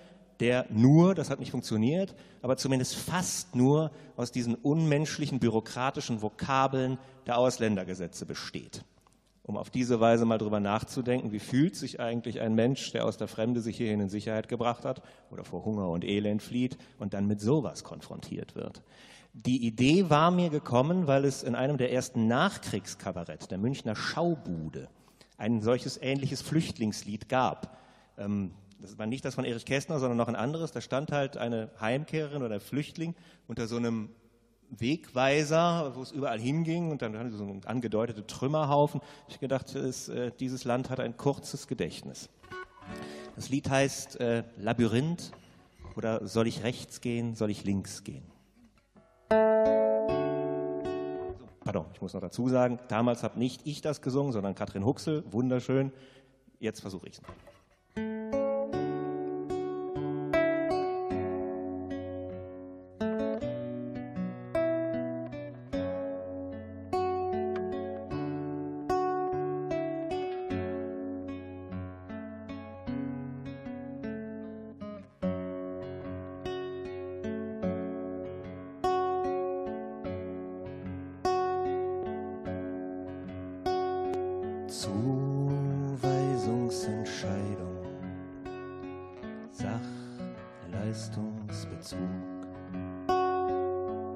[0.40, 6.98] der nur, das hat nicht funktioniert, aber zumindest fast nur aus diesen unmenschlichen bürokratischen Vokabeln
[7.26, 8.84] der Ausländergesetze besteht
[9.46, 13.16] um auf diese Weise mal drüber nachzudenken, wie fühlt sich eigentlich ein Mensch, der aus
[13.16, 17.14] der Fremde sich hierhin in Sicherheit gebracht hat oder vor Hunger und Elend flieht und
[17.14, 18.82] dann mit sowas konfrontiert wird.
[19.34, 24.88] Die Idee war mir gekommen, weil es in einem der ersten Nachkriegskabarett, der Münchner Schaubude,
[25.38, 27.78] ein solches ähnliches Flüchtlingslied gab.
[28.18, 30.72] Ähm, das war nicht das von Erich Kästner, sondern noch ein anderes.
[30.72, 33.14] Da stand halt eine Heimkehrerin oder ein Flüchtling
[33.46, 34.08] unter so einem
[34.70, 39.00] Wegweiser, wo es überall hinging und dann hatten so einen angedeuteten Trümmerhaufen.
[39.28, 42.28] Ich gedacht, es, äh, dieses Land hat ein kurzes Gedächtnis.
[43.34, 45.32] Das Lied heißt äh, Labyrinth
[45.96, 48.24] oder soll ich rechts gehen, soll ich links gehen?
[51.66, 55.24] Pardon, ich muss noch dazu sagen, damals habe nicht ich das gesungen, sondern Katrin Huxel,
[55.30, 55.92] wunderschön.
[56.60, 57.22] Jetzt versuche ich es.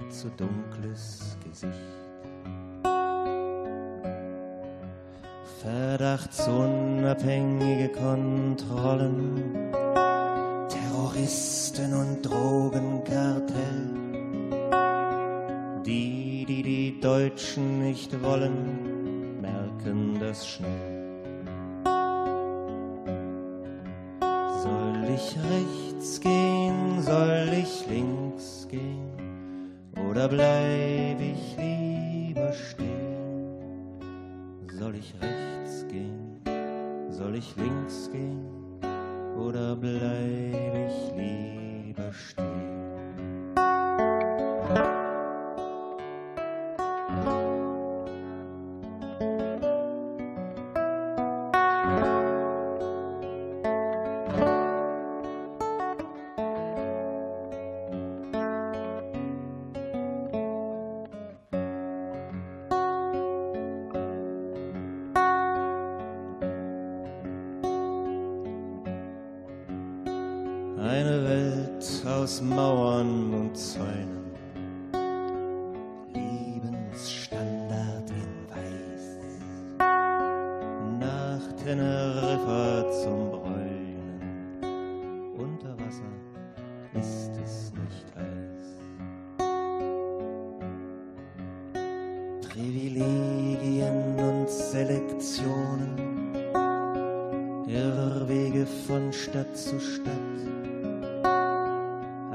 [0.09, 1.73] zu dunkles Gesicht.
[5.61, 9.71] Verdachtsunabhängige Kontrollen,
[10.69, 14.05] Terroristen und Drogenkartell
[15.85, 21.03] die, die die Deutschen nicht wollen, merken das schnell.
[24.63, 29.24] Soll ich rechts gehen, soll ich links gehen
[30.15, 33.99] oder bleib ich lieber stehen?
[34.71, 36.39] Soll ich rechts gehen,
[37.09, 38.47] soll ich links gehen
[39.37, 42.74] oder bleib ich lieber stehen?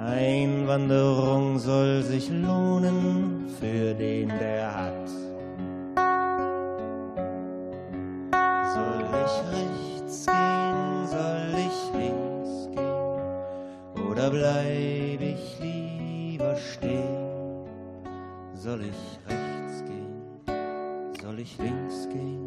[0.03, 5.09] Einwanderung soll sich lohnen für den, der hat.
[8.72, 17.66] Soll ich rechts gehen, soll ich links gehen oder bleib ich lieber stehen?
[18.55, 22.39] Soll ich rechts gehen, soll ich links gehen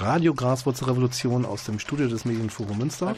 [0.00, 3.16] Radio Graswurzelrevolution aus dem Studio des Medienforum Münster.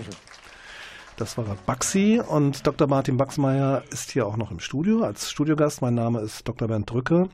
[1.17, 2.89] Das war Baxi und Dr.
[2.89, 5.83] Martin Baxmeier ist hier auch noch im Studio als Studiogast.
[5.83, 6.69] Mein Name ist Dr.
[6.69, 7.29] Bernd Drücke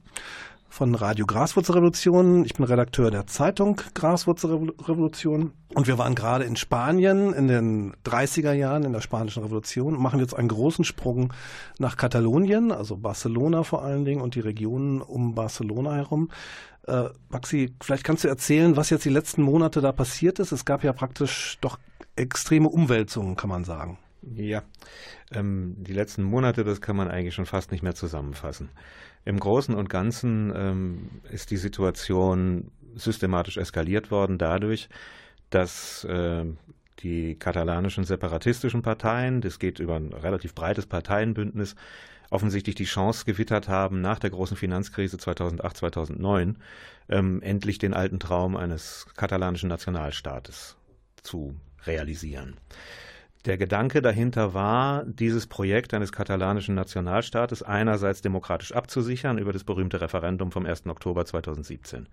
[0.68, 2.44] von Radio Graswurzelrevolution.
[2.44, 5.52] Ich bin Redakteur der Zeitung Graswurzelrevolution.
[5.76, 10.20] Und wir waren gerade in Spanien in den 30er Jahren in der Spanischen Revolution machen
[10.20, 11.34] jetzt einen großen Sprung
[11.78, 16.30] nach Katalonien, also Barcelona vor allen Dingen und die Regionen um Barcelona herum.
[16.86, 20.50] Äh, Maxi, vielleicht kannst du erzählen, was jetzt die letzten Monate da passiert ist.
[20.50, 21.78] Es gab ja praktisch doch
[22.16, 23.98] extreme Umwälzungen, kann man sagen.
[24.34, 24.62] Ja,
[25.30, 28.70] ähm, die letzten Monate, das kann man eigentlich schon fast nicht mehr zusammenfassen.
[29.26, 34.88] Im Großen und Ganzen ähm, ist die Situation systematisch eskaliert worden dadurch,
[35.50, 36.44] dass äh,
[37.00, 41.76] die katalanischen separatistischen Parteien, das geht über ein relativ breites Parteienbündnis,
[42.30, 46.58] offensichtlich die Chance gewittert haben, nach der großen Finanzkrise 2008, 2009
[47.08, 50.76] ähm, endlich den alten Traum eines katalanischen Nationalstaates
[51.22, 52.56] zu realisieren.
[53.46, 60.00] Der Gedanke dahinter war, dieses Projekt eines katalanischen Nationalstaates einerseits demokratisch abzusichern über das berühmte
[60.00, 60.86] Referendum vom 1.
[60.88, 62.08] Oktober 2017.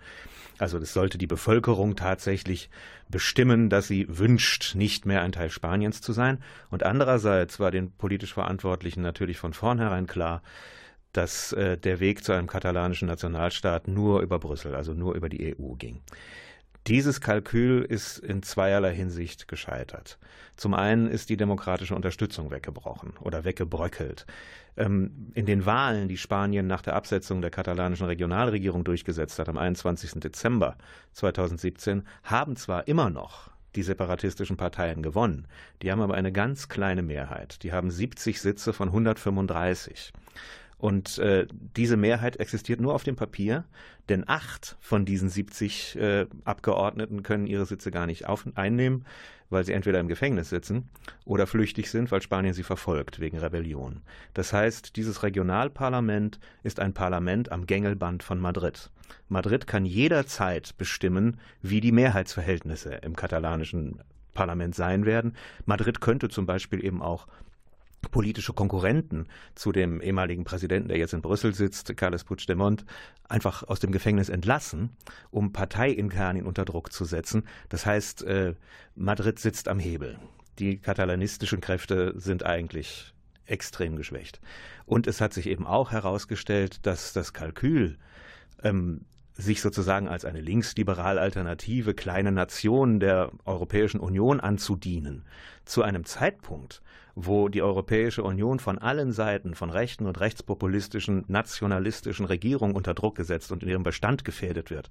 [0.60, 2.70] Also das sollte die Bevölkerung tatsächlich
[3.10, 6.38] bestimmen, dass sie wünscht, nicht mehr ein Teil Spaniens zu sein.
[6.70, 10.44] Und andererseits war den politisch Verantwortlichen natürlich von vornherein klar,
[11.14, 15.56] dass äh, der Weg zu einem katalanischen Nationalstaat nur über Brüssel, also nur über die
[15.58, 16.02] EU ging.
[16.88, 20.18] Dieses Kalkül ist in zweierlei Hinsicht gescheitert.
[20.58, 24.26] Zum einen ist die demokratische Unterstützung weggebrochen oder weggebröckelt.
[24.76, 29.58] Ähm, in den Wahlen, die Spanien nach der Absetzung der katalanischen Regionalregierung durchgesetzt hat am
[29.58, 30.20] 21.
[30.20, 30.76] Dezember
[31.14, 35.48] 2017, haben zwar immer noch die separatistischen Parteien gewonnen.
[35.82, 37.64] Die haben aber eine ganz kleine Mehrheit.
[37.64, 40.12] Die haben 70 Sitze von 135.
[40.84, 43.64] Und äh, diese Mehrheit existiert nur auf dem Papier,
[44.10, 49.06] denn acht von diesen 70 äh, Abgeordneten können ihre Sitze gar nicht auf, einnehmen,
[49.50, 50.90] weil sie entweder im Gefängnis sitzen
[51.24, 54.02] oder flüchtig sind, weil Spanien sie verfolgt wegen Rebellion.
[54.34, 58.92] Das heißt, dieses Regionalparlament ist ein Parlament am Gängelband von Madrid.
[59.30, 64.02] Madrid kann jederzeit bestimmen, wie die Mehrheitsverhältnisse im katalanischen
[64.34, 65.38] Parlament sein werden.
[65.66, 67.28] Madrid könnte zum Beispiel eben auch
[68.12, 72.86] politische Konkurrenten zu dem ehemaligen Präsidenten, der jetzt in Brüssel sitzt, Carles Puigdemont,
[73.28, 74.96] einfach aus dem Gefängnis entlassen,
[75.32, 77.44] um parteiintern ihn unter Druck zu setzen.
[77.70, 78.56] Das heißt, äh,
[78.96, 80.20] Madrid sitzt am Hebel.
[80.60, 83.14] Die katalanistischen Kräfte sind eigentlich
[83.46, 84.40] extrem geschwächt.
[84.86, 87.98] Und es hat sich eben auch herausgestellt, dass das Kalkül,
[88.64, 89.02] ähm,
[89.36, 95.26] sich sozusagen als eine linksliberal alternative kleine Nation der Europäischen Union anzudienen,
[95.66, 96.82] zu einem Zeitpunkt,
[97.16, 103.16] wo die Europäische Union von allen Seiten, von rechten und rechtspopulistischen, nationalistischen Regierungen unter Druck
[103.16, 104.90] gesetzt und in ihrem Bestand gefährdet wird,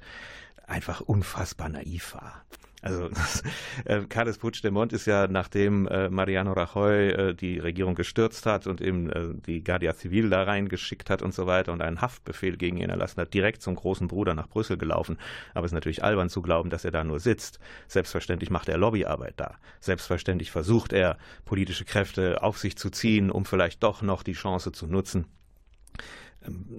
[0.66, 2.44] einfach unfassbar naiv war.
[2.82, 3.08] Also
[3.84, 8.80] äh, Carles Puigdemont ist ja, nachdem äh, Mariano Rajoy äh, die Regierung gestürzt hat und
[8.80, 12.78] eben äh, die Guardia Civil da reingeschickt hat und so weiter und einen Haftbefehl gegen
[12.78, 15.16] ihn erlassen hat, direkt zum großen Bruder nach Brüssel gelaufen.
[15.54, 17.60] Aber es ist natürlich albern zu glauben, dass er da nur sitzt.
[17.86, 19.54] Selbstverständlich macht er Lobbyarbeit da.
[19.80, 24.72] Selbstverständlich versucht er, politische Kräfte auf sich zu ziehen, um vielleicht doch noch die Chance
[24.72, 25.26] zu nutzen,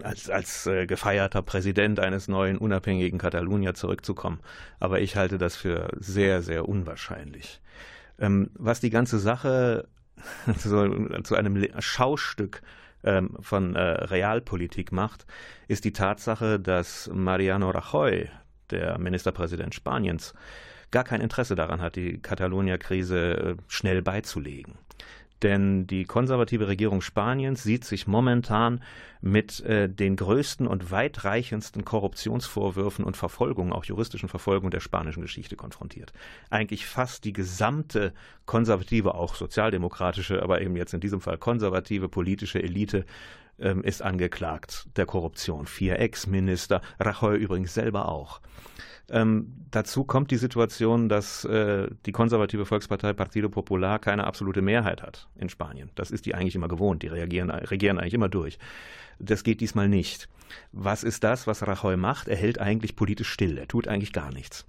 [0.04, 4.40] als, als äh, gefeierter Präsident eines neuen unabhängigen Katalonia zurückzukommen.
[4.80, 7.62] Aber ich halte das für sehr, sehr unwahrscheinlich.
[8.20, 9.88] Ähm, was die ganze Sache
[10.58, 12.62] zu, zu einem Schaustück
[13.04, 15.26] ähm, von äh, Realpolitik macht,
[15.68, 18.30] ist die Tatsache, dass Mariano Rajoy,
[18.70, 20.34] der Ministerpräsident Spaniens,
[20.92, 24.76] gar kein Interesse daran hat, die Catalonia-Krise äh, schnell beizulegen.
[25.42, 28.82] Denn die konservative Regierung Spaniens sieht sich momentan
[29.24, 35.56] mit äh, den größten und weitreichendsten Korruptionsvorwürfen und Verfolgungen, auch juristischen Verfolgungen der spanischen Geschichte
[35.56, 36.12] konfrontiert.
[36.50, 38.14] Eigentlich fast die gesamte
[38.46, 43.06] konservative, auch sozialdemokratische, aber eben jetzt in diesem Fall konservative politische Elite
[43.60, 45.68] ähm, ist angeklagt der Korruption.
[45.68, 48.42] Vier Ex-Minister, Rajoy übrigens selber auch.
[49.10, 55.02] Ähm, dazu kommt die Situation, dass äh, die konservative Volkspartei Partido Popular keine absolute Mehrheit
[55.02, 55.92] hat in Spanien.
[55.96, 57.04] Das ist die eigentlich immer gewohnt.
[57.04, 58.58] Die reagieren, regieren eigentlich immer durch.
[59.20, 60.30] Das geht diesmal nicht.
[60.72, 62.28] Was ist das, was Rajoy macht?
[62.28, 63.58] Er hält eigentlich politisch still.
[63.58, 64.66] Er tut eigentlich gar nichts.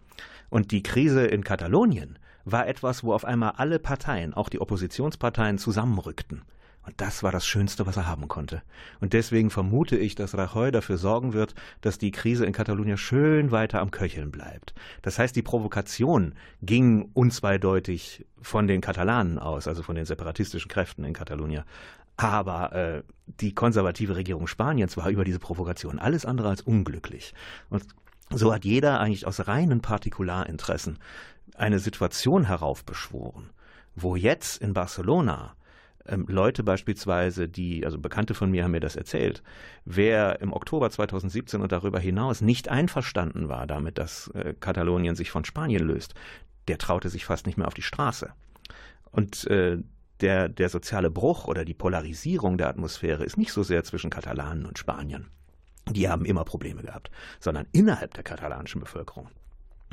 [0.51, 5.59] Und die Krise in Katalonien war etwas, wo auf einmal alle Parteien, auch die Oppositionsparteien,
[5.59, 6.43] zusammenrückten.
[6.87, 8.63] Und das war das Schönste, was er haben konnte.
[9.01, 13.51] Und deswegen vermute ich, dass Rajoy dafür sorgen wird, dass die Krise in Katalonien schön
[13.51, 14.75] weiter am Köcheln bleibt.
[15.01, 21.05] Das heißt, die Provokation ging unzweideutig von den Katalanen aus, also von den separatistischen Kräften
[21.05, 21.65] in Katalonien.
[22.17, 27.35] Aber äh, die konservative Regierung Spaniens war über diese Provokation alles andere als unglücklich.
[27.71, 27.85] Und
[28.31, 30.99] so hat jeder eigentlich aus reinen Partikularinteressen
[31.57, 33.51] eine Situation heraufbeschworen,
[33.95, 35.55] wo jetzt in Barcelona
[36.07, 39.43] ähm, Leute beispielsweise, die, also Bekannte von mir haben mir das erzählt,
[39.85, 45.31] wer im Oktober 2017 und darüber hinaus nicht einverstanden war damit, dass äh, Katalonien sich
[45.31, 46.15] von Spanien löst,
[46.69, 48.33] der traute sich fast nicht mehr auf die Straße.
[49.11, 49.79] Und äh,
[50.25, 54.64] der, der soziale Bruch oder die Polarisierung der Atmosphäre ist nicht so sehr zwischen Katalanen
[54.64, 55.27] und Spaniern.
[55.91, 57.11] Die haben immer Probleme gehabt,
[57.41, 59.29] sondern innerhalb der katalanischen Bevölkerung.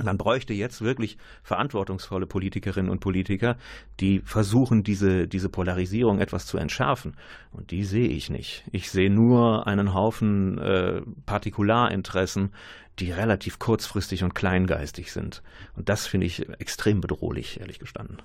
[0.01, 3.57] Man bräuchte jetzt wirklich verantwortungsvolle Politikerinnen und Politiker,
[3.99, 7.17] die versuchen, diese, diese Polarisierung etwas zu entschärfen.
[7.51, 8.63] Und die sehe ich nicht.
[8.71, 12.53] Ich sehe nur einen Haufen äh, Partikularinteressen,
[12.99, 15.43] die relativ kurzfristig und kleingeistig sind.
[15.75, 18.21] Und das finde ich extrem bedrohlich, ehrlich gestanden.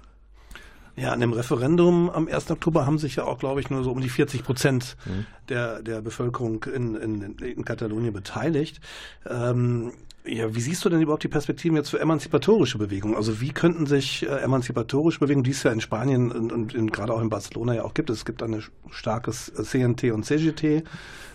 [0.96, 2.50] Ja, an dem Referendum am 1.
[2.50, 5.26] Oktober haben sich ja auch, glaube ich, nur so um die 40 Prozent mhm.
[5.48, 8.80] der, der Bevölkerung in, in, in Katalonien beteiligt.
[9.28, 9.92] Ähm,
[10.26, 13.14] ja, wie siehst du denn überhaupt die Perspektiven jetzt für emanzipatorische Bewegungen?
[13.14, 16.90] Also wie könnten sich äh, emanzipatorische Bewegungen, die es ja in Spanien und, und in,
[16.90, 20.84] gerade auch in Barcelona ja auch gibt, es gibt eine starkes CNT und CGT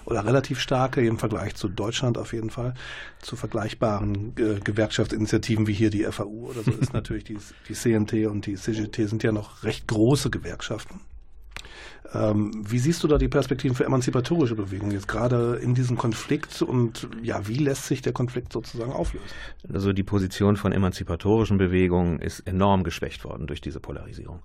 [0.06, 2.74] oder relativ starke im Vergleich zu Deutschland auf jeden Fall,
[3.22, 7.38] zu vergleichbaren äh, Gewerkschaftsinitiativen wie hier die FAU oder so ist natürlich die,
[7.70, 11.02] die CNT und die CGT sind ja noch recht große Gewerkschaften.
[12.14, 16.62] Ähm, wie siehst du da die Perspektiven für emanzipatorische Bewegungen jetzt gerade in diesem Konflikt
[16.62, 19.26] und ja, wie lässt sich der Konflikt sozusagen auflösen?
[19.72, 24.41] Also die Position von emanzipatorischen Bewegungen ist enorm geschwächt worden durch diese Polarisierung.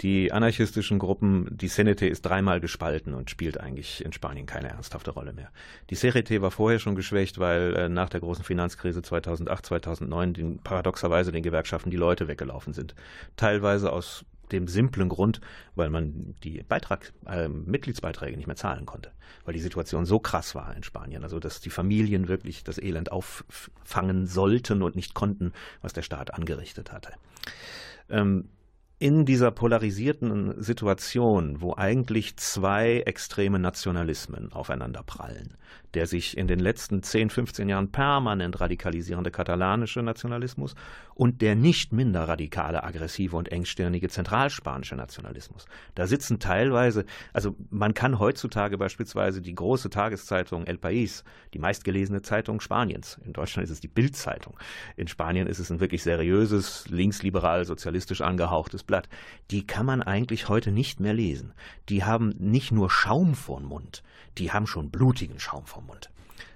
[0.00, 5.10] Die anarchistischen Gruppen, die CNT ist dreimal gespalten und spielt eigentlich in Spanien keine ernsthafte
[5.10, 5.50] Rolle mehr.
[5.90, 10.58] Die CRT war vorher schon geschwächt, weil äh, nach der großen Finanzkrise 2008, 2009 den,
[10.58, 12.94] paradoxerweise den Gewerkschaften die Leute weggelaufen sind.
[13.36, 15.40] Teilweise aus dem simplen Grund,
[15.74, 19.12] weil man die Beitrag, äh, Mitgliedsbeiträge nicht mehr zahlen konnte,
[19.44, 23.10] weil die Situation so krass war in Spanien, also dass die Familien wirklich das Elend
[23.10, 27.12] auffangen sollten und nicht konnten, was der Staat angerichtet hatte.
[28.08, 28.48] Ähm,
[29.02, 35.56] in dieser polarisierten Situation, wo eigentlich zwei extreme Nationalismen aufeinander prallen,
[35.94, 40.74] der sich in den letzten 10, 15 Jahren permanent radikalisierende katalanische Nationalismus
[41.14, 45.66] und der nicht minder radikale, aggressive und engstirnige zentralspanische Nationalismus.
[45.94, 51.24] Da sitzen teilweise, also man kann heutzutage beispielsweise die große Tageszeitung El País,
[51.54, 54.58] die meistgelesene Zeitung Spaniens, in Deutschland ist es die Bildzeitung,
[54.96, 59.08] in Spanien ist es ein wirklich seriöses, linksliberal, sozialistisch angehauchtes Blatt,
[59.50, 61.52] die kann man eigentlich heute nicht mehr lesen.
[61.88, 64.02] Die haben nicht nur Schaum vor den Mund,
[64.38, 66.10] die haben schon blutigen Schaum vom Mund.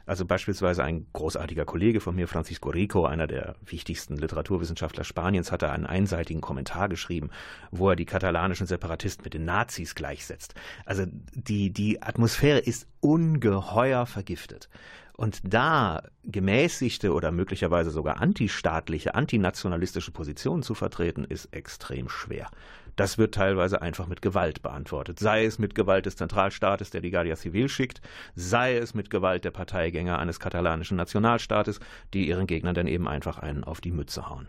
[0.07, 5.63] Also beispielsweise ein großartiger Kollege von mir, Francisco Rico, einer der wichtigsten Literaturwissenschaftler Spaniens, hat
[5.63, 7.31] da einen einseitigen Kommentar geschrieben,
[7.73, 10.55] wo er die katalanischen Separatisten mit den Nazis gleichsetzt.
[10.85, 14.69] Also die, die Atmosphäre ist ungeheuer vergiftet.
[15.17, 22.51] Und da gemäßigte oder möglicherweise sogar antistaatliche, antinationalistische Positionen zu vertreten, ist extrem schwer.
[22.97, 25.19] Das wird teilweise einfach mit Gewalt beantwortet.
[25.19, 28.01] Sei es mit Gewalt des Zentralstaates, der die Guardia Civil schickt,
[28.35, 31.79] sei es mit Gewalt der Parteigänger eines katalanischen Nationalstaates,
[32.15, 34.49] die ihren Gegnern dann eben einfach einen auf die Mütze hauen.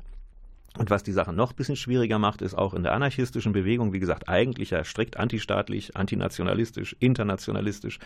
[0.78, 3.94] Und was die Sache noch ein bisschen schwieriger macht, ist auch in der anarchistischen Bewegung,
[3.94, 8.00] wie gesagt, eigentlich ja strikt antistaatlich, antinationalistisch, internationalistisch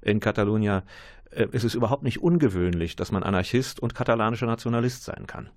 [0.00, 0.82] in Katalonien,
[1.30, 5.50] äh, ist es überhaupt nicht ungewöhnlich, dass man Anarchist und katalanischer Nationalist sein kann.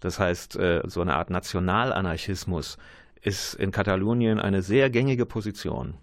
[0.00, 2.76] Das heißt, äh, so eine Art Nationalanarchismus
[3.22, 5.94] ist in Katalonien eine sehr gängige Position.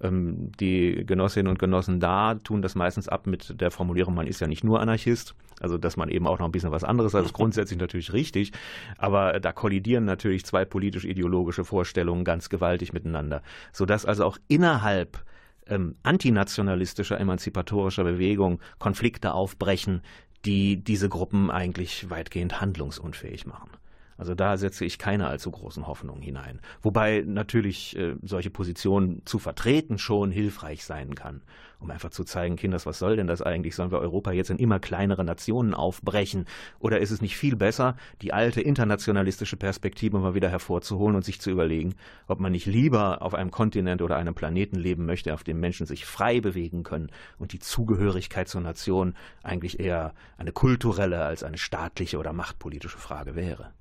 [0.00, 4.40] Ähm, die Genossinnen und Genossen da tun das meistens ab mit der Formulierung, man ist
[4.40, 7.26] ja nicht nur Anarchist, also dass man eben auch noch ein bisschen was anderes, also
[7.26, 8.52] ist grundsätzlich natürlich richtig,
[8.98, 15.24] aber da kollidieren natürlich zwei politisch-ideologische Vorstellungen ganz gewaltig miteinander, sodass also auch innerhalb
[15.66, 20.02] ähm, antinationalistischer, emanzipatorischer Bewegung Konflikte aufbrechen,
[20.44, 23.70] die diese Gruppen eigentlich weitgehend handlungsunfähig machen.
[24.16, 26.60] Also da setze ich keine allzu großen Hoffnungen hinein.
[26.82, 31.42] Wobei natürlich äh, solche Positionen zu vertreten schon hilfreich sein kann,
[31.80, 33.74] um einfach zu zeigen, Kinders, was soll denn das eigentlich?
[33.74, 36.46] Sollen wir Europa jetzt in immer kleinere Nationen aufbrechen?
[36.78, 41.40] Oder ist es nicht viel besser, die alte internationalistische Perspektive mal wieder hervorzuholen und sich
[41.40, 41.94] zu überlegen,
[42.26, 45.86] ob man nicht lieber auf einem Kontinent oder einem Planeten leben möchte, auf dem Menschen
[45.86, 51.58] sich frei bewegen können und die Zugehörigkeit zur Nation eigentlich eher eine kulturelle als eine
[51.58, 53.72] staatliche oder machtpolitische Frage wäre?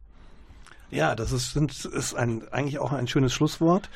[0.93, 3.89] Ja, das ist, ist ein, eigentlich auch ein schönes Schlusswort.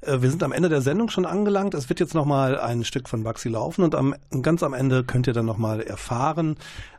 [0.00, 1.74] Äh, wir sind am Ende der Sendung schon angelangt.
[1.74, 5.26] Es wird jetzt nochmal ein Stück von Baxi laufen und am, ganz am Ende könnt
[5.26, 6.56] ihr dann nochmal erfahren,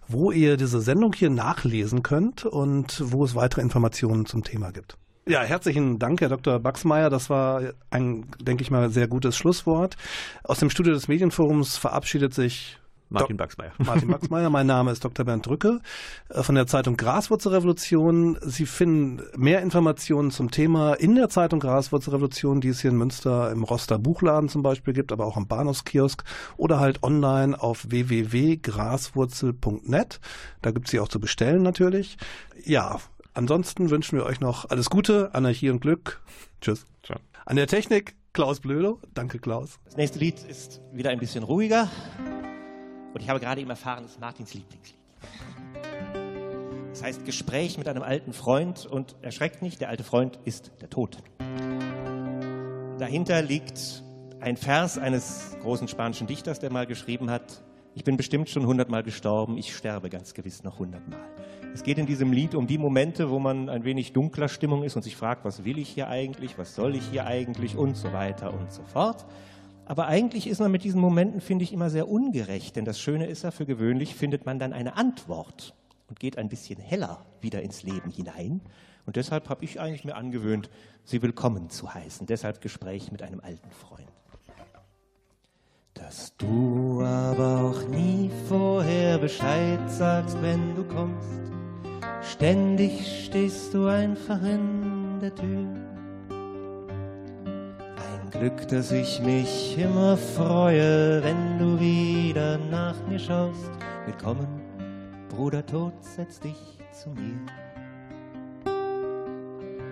[0.08, 4.97] wo ihr diese Sendung hier nachlesen könnt und wo es weitere Informationen zum Thema gibt.
[5.28, 6.60] Ja, herzlichen Dank, Herr Dr.
[6.60, 7.10] Baxmeier.
[7.10, 9.95] Das war ein, denke ich mal, sehr gutes Schlusswort.
[10.43, 12.78] Aus dem Studio des Medienforums verabschiedet sich
[13.10, 13.72] Martin Baxmeier.
[13.80, 15.26] Martin Baxmeier, mein Name ist Dr.
[15.26, 15.82] Bernd Drücke
[16.30, 18.38] äh, von der Zeitung Graswurzelrevolution.
[18.41, 23.51] Sie finden mehr Informationen zum Thema in der Zeitung Graswurzelrevolution, die es hier in Münster
[23.51, 26.24] im Roster Buchladen zum Beispiel gibt, aber auch am Bahnhofskiosk
[26.57, 30.20] oder halt online auf www.graswurzel.net.
[30.62, 32.18] Da gibt es sie auch zu bestellen natürlich.
[32.64, 32.99] Ja,
[33.34, 36.22] ansonsten wünschen wir euch noch alles Gute, Anarchie und Glück.
[36.62, 36.86] Tschüss.
[37.03, 37.20] Ciao.
[37.45, 38.99] An der Technik Klaus Blödo.
[39.14, 39.80] Danke, Klaus.
[39.86, 41.89] Das nächste Lied ist wieder ein bisschen ruhiger.
[43.14, 44.99] Und ich habe gerade eben erfahren, es ist Martins Lieblingslied.
[46.89, 50.89] Das heißt Gespräch mit einem alten Freund und erschreckt nicht, der alte Freund ist der
[50.89, 51.18] Tod.
[52.99, 54.03] Dahinter liegt
[54.41, 57.64] ein Vers eines großen spanischen Dichters, der mal geschrieben hat,
[57.95, 61.20] ich bin bestimmt schon hundertmal gestorben, ich sterbe ganz gewiss noch hundertmal.
[61.74, 64.95] Es geht in diesem Lied um die Momente, wo man ein wenig dunkler Stimmung ist
[64.95, 68.14] und sich fragt, was will ich hier eigentlich, was soll ich hier eigentlich und so
[68.14, 69.26] weiter und so fort.
[69.89, 72.75] Aber eigentlich ist man mit diesen Momenten, finde ich, immer sehr ungerecht.
[72.75, 75.73] Denn das Schöne ist ja, für gewöhnlich findet man dann eine Antwort
[76.07, 78.61] und geht ein bisschen heller wieder ins Leben hinein.
[79.07, 80.69] Und deshalb habe ich eigentlich mir angewöhnt,
[81.05, 82.27] sie willkommen zu heißen.
[82.27, 84.07] Deshalb Gespräch mit einem alten Freund.
[85.95, 91.51] Dass du aber auch nie vorher Bescheid sagst, wenn du kommst.
[92.21, 95.99] Ständig stehst du einfach in der Tür.
[98.30, 103.71] Glück, dass ich mich immer freue, wenn du wieder nach mir schaust.
[104.05, 104.47] Willkommen,
[105.30, 107.39] Bruder Tod, setz dich zu mir.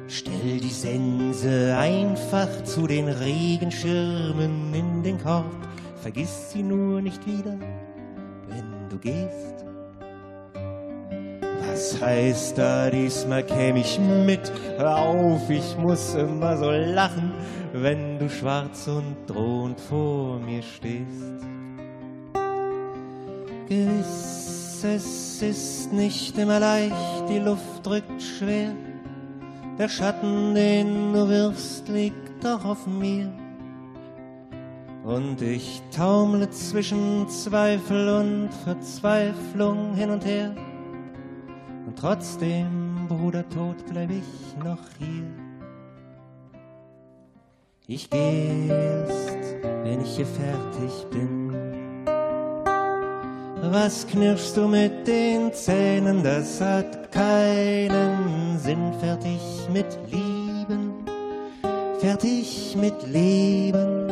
[0.08, 5.46] Stell die Sense einfach zu den Regenschirmen in den Korb.
[6.02, 7.58] Vergiss sie nur nicht wieder,
[8.48, 9.67] wenn du gehst.
[11.70, 14.52] Was heißt da, diesmal käm ich mit?
[14.78, 17.34] Hör auf, ich muss immer so lachen
[17.74, 21.46] wenn du schwarz und drohend vor mir stehst.
[23.68, 28.74] Gewiss, es ist nicht immer leicht, die Luft drückt schwer,
[29.78, 33.32] der Schatten, den du wirfst, liegt doch auf mir.
[35.04, 40.54] Und ich taumle zwischen Zweifel und Verzweiflung hin und her.
[42.00, 45.26] Trotzdem, Bruder, tot bleib ich noch hier.
[47.88, 49.38] Ich geh erst,
[49.84, 51.54] wenn ich hier fertig bin.
[53.72, 56.22] Was knirschst du mit den Zähnen?
[56.22, 58.94] Das hat keinen Sinn.
[59.00, 59.42] Fertig
[59.74, 60.94] mit Lieben,
[62.00, 64.12] fertig mit Leben,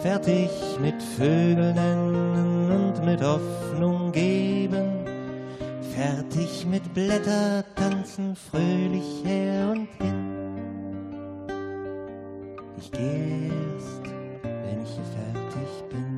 [0.00, 0.50] fertig
[0.80, 1.76] mit Vögeln
[2.70, 4.73] und mit Hoffnung geben.
[5.94, 10.24] Fertig mit Blätter tanzen fröhlich her und hin
[12.76, 14.02] ich geh erst,
[14.42, 16.13] wenn ich hier fertig bin.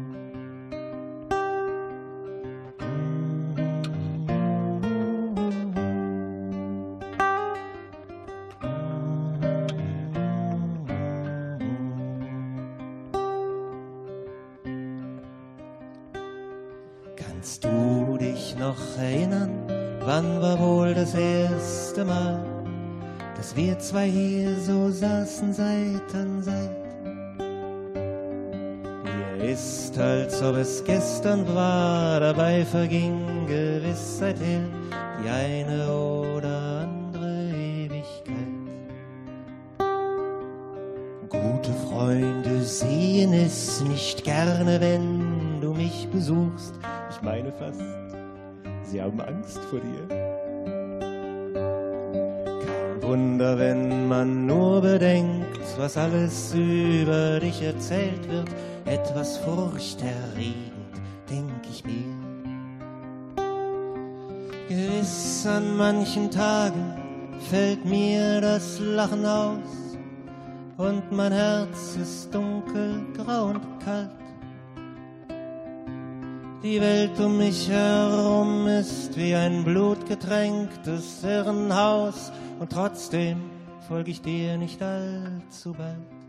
[30.66, 34.64] Es gestern war, dabei verging gewiss seither
[35.22, 38.34] die eine oder andere Ewigkeit.
[41.28, 46.74] Gute Freunde sehen es nicht gerne, wenn du mich besuchst.
[47.10, 47.80] Ich meine fast,
[48.82, 50.04] sie haben Angst vor dir.
[53.02, 58.48] Wunder, wenn man nur bedenkt, was alles über dich erzählt wird,
[58.86, 60.94] etwas furchterregend,
[61.28, 62.14] denk ich mir.
[64.68, 66.94] Gewiss an manchen Tagen
[67.50, 69.98] fällt mir das Lachen aus
[70.76, 74.10] und mein Herz ist dunkel, grau und kalt.
[76.62, 83.42] Die Welt um mich herum ist wie ein blutgetränktes Irrenhaus und trotzdem
[83.86, 86.25] folge ich dir nicht allzu bald.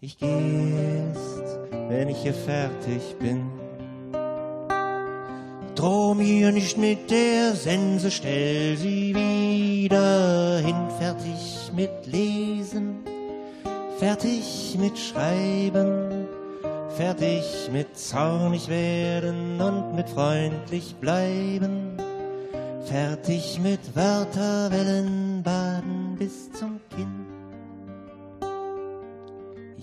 [0.00, 3.50] Ich geh erst, wenn ich hier fertig bin.
[5.74, 10.76] Droh mir nicht mit der Sense, stell sie wieder hin.
[11.00, 13.02] Fertig mit Lesen,
[13.98, 16.28] fertig mit Schreiben,
[16.96, 21.96] fertig mit zornig werden und mit freundlich bleiben.
[22.84, 26.78] Fertig mit Wörterwellen baden bis zum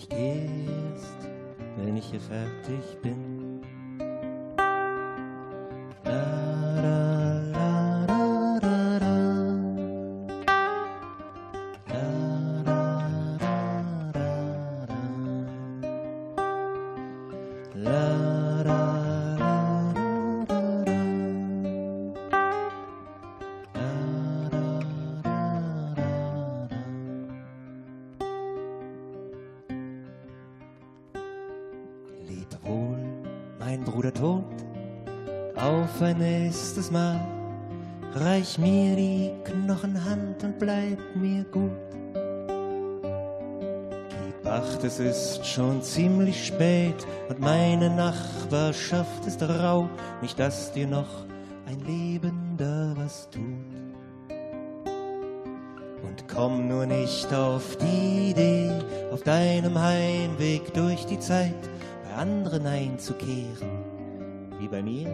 [0.08, 0.46] Geh
[0.92, 1.28] erst,
[1.76, 3.25] wenn ich hier fertig bin.
[48.76, 49.88] Nachbarschaft ist rau.
[50.20, 51.24] Nicht, dass dir noch
[51.66, 53.42] ein Lebender was tut.
[56.02, 58.70] Und komm nur nicht auf die Idee,
[59.12, 61.54] auf deinem Heimweg durch die Zeit
[62.04, 63.84] bei anderen einzukehren,
[64.60, 65.08] wie bei mir.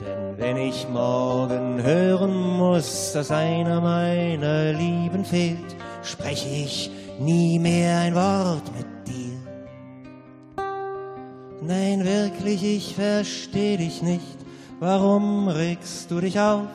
[0.00, 7.98] Denn wenn ich morgen hören muss, dass einer meiner Lieben fehlt, spreche ich nie mehr
[8.00, 9.21] ein Wort mit dir.
[11.72, 14.36] Nein, wirklich, ich versteh dich nicht.
[14.78, 16.68] Warum regst du dich auf?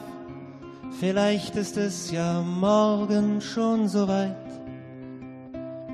[0.99, 4.35] Vielleicht ist es ja morgen schon so weit.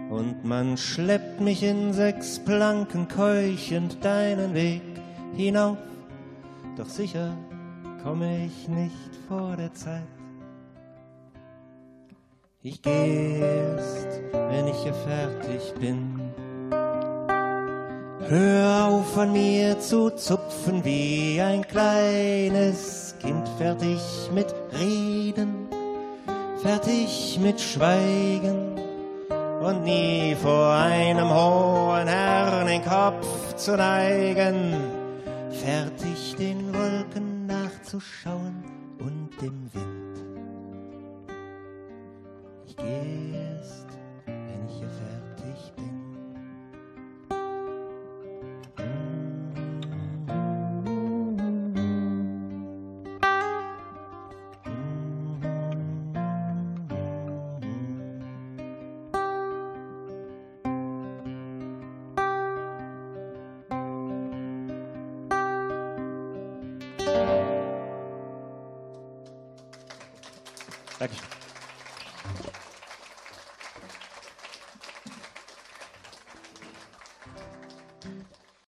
[0.09, 4.83] Und man schleppt mich in sechs Planken keuchend deinen Weg
[5.35, 5.77] hinauf.
[6.77, 7.35] Doch sicher
[8.03, 10.07] komme ich nicht vor der Zeit.
[12.61, 16.22] Ich geh erst, wenn ich hier fertig bin.
[18.29, 23.99] Hör auf an mir zu zupfen wie ein kleines Kind, fertig
[24.33, 24.47] mit
[24.79, 25.67] Reden,
[26.61, 28.79] fertig mit Schweigen
[29.61, 34.73] und nie vor einem hohen Herrn den Kopf zu neigen,
[35.51, 38.63] fertig den Wolken nachzuschauen
[38.99, 40.23] und dem Wind.
[42.67, 43.92] Ich geh erst,